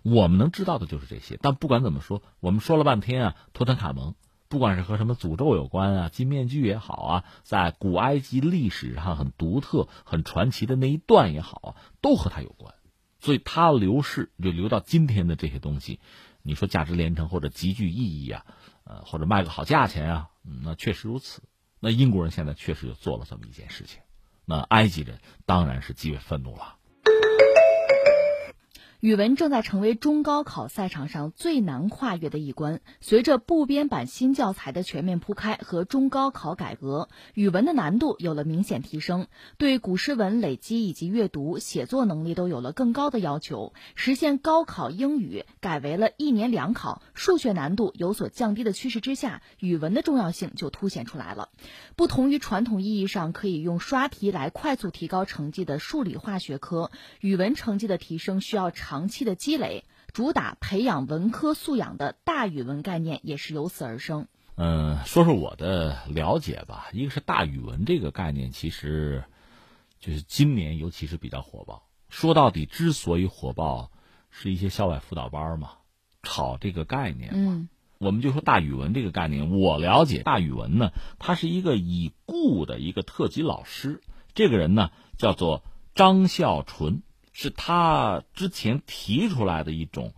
[0.03, 1.37] 我们能知道的就是这些。
[1.43, 4.15] 但不管怎么说，我们说了半天啊，图坦卡蒙，
[4.51, 11.69] 不管是和什么诅咒有关啊，金面具也好啊，在古埃及历史上很独特、很传奇的那一段也好啊，
[12.03, 12.75] 都和他有关。
[13.21, 16.01] 所以它流逝就流到今天的这些东西，
[16.43, 18.45] 你说价值连城或者极具意义啊，
[18.83, 21.43] 呃，或者卖个好价钱啊，那确实如此。
[21.79, 24.01] 那英国人现在确实就做了这么一件事情，
[24.47, 26.75] 那埃及人当然是极为愤怒了。
[29.01, 32.83] 语文正在成为中高考赛场上最难跨越的一关。
[33.01, 43.73] 随着部编版新教材的全面铺开和中高考改革，语文的难度有了明显提升，对古诗文累积以及阅读、写作能力都有了更高的要求。
[43.95, 51.49] 实现高考英语改为了一年两考，数学难度有所降低的趋势之下，语文的重要性就凸显出来了。
[51.97, 56.91] 不同于传统意义上可以用刷题来快速提高成绩的数理化学科，
[57.21, 58.90] 语文成绩的提升需要长。
[58.91, 64.27] 长期的积累，主打培养文科素养的大语文概念也是由此而生。
[64.57, 66.89] 嗯，说说我的了解吧。
[66.93, 69.23] 一个是大语文这个概念，其实
[70.01, 71.85] 就是今年尤其是比较火爆。
[72.09, 73.93] 说到底，之所以火爆，
[74.29, 75.75] 是一些校外辅导班嘛，
[76.25, 77.69] 炒这个概念嘛。
[77.99, 84.01] 我们就说大语文这个概念，我了解大语文呢，他是一个已故的一个特级老师，
[84.35, 85.63] 这个人呢叫做
[85.95, 87.05] 张孝纯。
[87.41, 90.13] 是他之前提出来的一种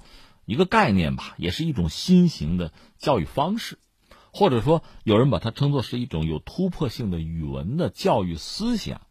[0.44, 3.78] 一个概念吧，也是一种新型的教育方式，
[4.32, 9.02] 或者说有人把它称作是一种有突破性的语文的教育思想。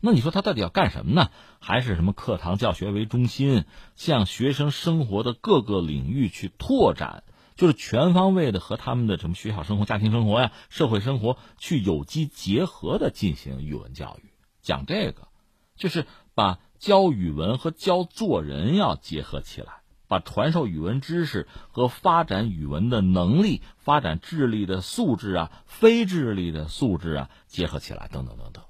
[0.00, 1.30] 那你说他到底要干什么呢？
[1.58, 3.64] 还是什么课堂教学为中心，
[3.96, 7.24] 向学生生活的各个领域去拓展，
[7.56, 14.34] 就是全方位的和他们的什么学校生活、家庭生活呀、社会生活去有机结合的进行语文教育。
[14.60, 15.28] 讲这个，
[15.74, 16.04] 就是
[16.34, 28.62] 把教语文和教做人要结合起来，把传授语文知识和发展语文的能力、发展智力的素质啊、非智力的素质啊结合起来，等等等等。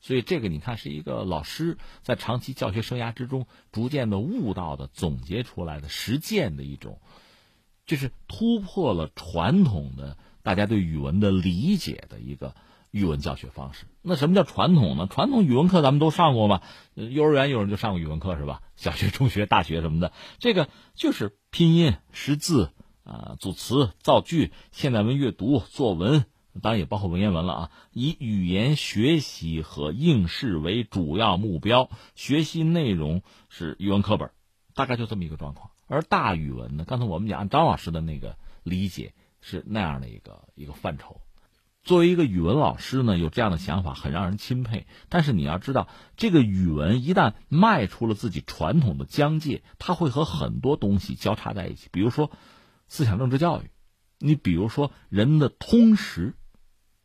[0.00, 7.02] 所以这个你看是一个老师在长期教学生涯之中逐渐的悟到的、总结出来的实践的一种，
[7.84, 12.54] 就是突破了传统的大家对语文的理解的一个
[12.90, 13.86] 语文教学方式。
[14.02, 15.06] 那什么叫传统呢？
[15.10, 16.62] 传统语文课咱们都上过吧？
[16.94, 18.62] 幼儿园有人就上过语文课是吧？
[18.76, 22.72] 小学、中学、大学什么的，这个就是拼音、识字
[23.04, 26.24] 啊、组词、造句、现代文阅读、作文。
[26.60, 27.70] 当然也包括文言文了啊！
[27.92, 34.32] 以语言学习和应试为主要目标，学习内容是语文课本，
[34.74, 35.70] 大概就这么一个状况。
[35.86, 41.20] 而大语文呢，刚才我们讲，按张老师的那个理解是那样的一个一个范畴。
[41.88, 44.86] 作为一个语文老师呢，有这样的想法很让人钦佩。
[45.08, 51.88] 但是你要知道，这个语文一旦迈出了自己传统的疆界，它会和很多东西交叉在一起。
[51.90, 52.30] 比如说
[52.88, 53.70] 思想政治教育，
[54.18, 56.34] 你比如说人的通识。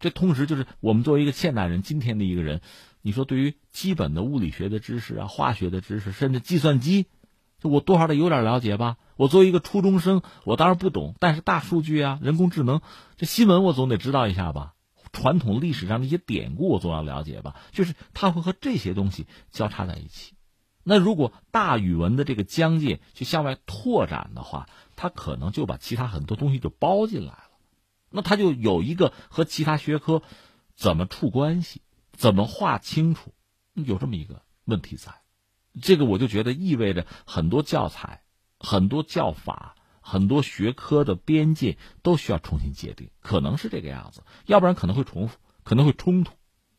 [0.01, 2.59] 这通识就是我们作为一个现代人，今天的一个人，
[3.01, 7.05] 你说对于基本的物理学的知识啊、化学的知识，甚至计算机，
[7.57, 8.97] 就我多少得有点了解吧。
[9.15, 12.81] 我作为一个初中生，我当然不懂，但是大数据啊、人工智能，
[13.15, 14.72] 这新闻我总得知道一下吧。
[15.13, 17.55] 传统历史上的一些典故我总要了解吧。
[17.71, 20.33] 就是它会和这些东西交叉在一起。
[20.83, 27.51] 那如果大语文的这个疆界去向外拓展的话，它可能就把其他很多东西就包进来了。
[28.09, 30.21] 那他就有一个和其他学科
[30.75, 33.33] 怎么处关系，怎么划清楚，
[33.73, 35.13] 有这么一个问题在。
[35.81, 38.21] 这个我就觉得意味着很多教材、
[38.59, 46.33] 很多教法、很多学科的边界都需要重新界定，可能是这个样子，要不然可能会重复，可能会冲突，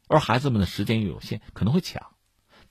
[0.07, 2.07] 而孩子们的时间又有限，可能会抢。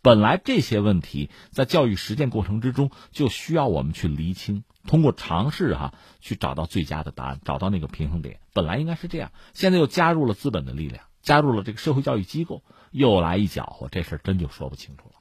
[0.01, 4.64] 本来这些问题在教育实践过程之中就需要我们去厘清。
[4.86, 8.41] 通过尝试哈，去找到最佳的答案，找到那个平衡点。
[8.54, 15.16] 本来应该是这样，现在又加入了资本的力量，加入了这个社会教育机构，又来一搅和，这事儿真就说不清楚了。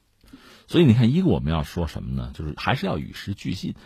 [0.67, 2.33] 所以你看，一个我们要说什么呢？
[2.35, 3.77] 就是还是要与时俱进，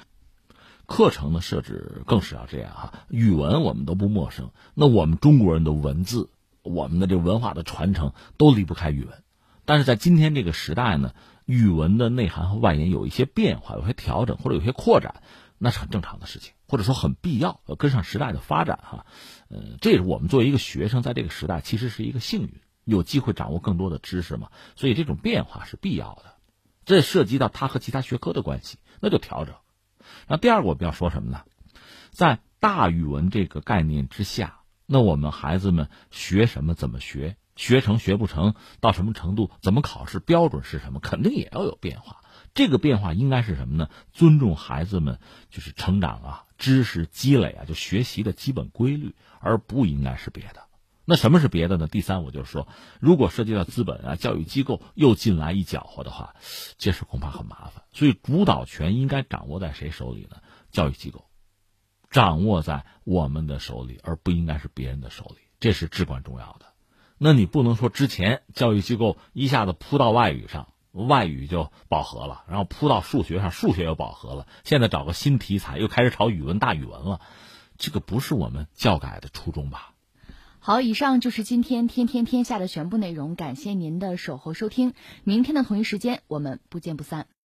[0.87, 2.95] 课程的设置更是要这样哈。
[3.09, 6.31] 语文我们都不陌生，那我们中国人的文字，
[6.63, 9.23] 我们的这文化的传承都离不开语文。
[9.65, 11.13] 但是在今天这个时代呢，
[11.45, 15.23] 语文的内涵和外延有一些变化，有些调整或者有些扩展。
[15.59, 19.07] 那是很正常的事情，或者说很必要，跟上时代的发展哈。
[19.49, 24.51] 呃，这也是我们作为一个学生，在这个时代其实是一个幸运，有机会掌握更多的知识嘛。
[24.77, 26.35] 所以这种变化是必要的，
[26.85, 29.55] 这涉及到它和其他学科的关系，那就调整。
[30.29, 31.43] 那第二个我们要说什么呢？
[32.11, 42.23] 在大语文这个概念之下，那我们孩子们学什么，怎么学，学成学不成，到什么程度，怎么考试，标准是什么，肯定也要有变化。
[42.55, 43.89] 这个变化应该是什么呢？
[44.13, 45.21] 尊重孩子们
[45.51, 50.66] 就是成长啊，知识积累啊，就学习的基本规律，而不应该是别的。
[51.09, 51.87] 那什么是别的呢？
[51.87, 52.69] 第三，我就是说，
[53.01, 56.35] 如果涉及到资本啊、教育机构又进来一搅和的话，
[56.77, 57.85] 这事恐怕很麻烦。
[57.93, 60.37] 所以，主导权应该掌握在谁手里呢？
[60.71, 61.25] 教育机构，
[62.11, 66.67] 掌握在我们的手里，而不应该是别人的手里，这是至关重要的。
[67.17, 70.69] 那你不能说之前教育机构一下子扑到外语上。
[70.93, 74.47] 外语就饱和了，然后扑到数学上，数学又饱和了。
[74.65, 77.21] 现在找个新题材，又开始炒语文大语文了，
[77.77, 79.93] 这个不是我们教改的初衷吧？
[80.67, 87.29] 好，以上就是今天天天天下的全部内容，感谢您的守候收听，明天的同一时间我们不见不散。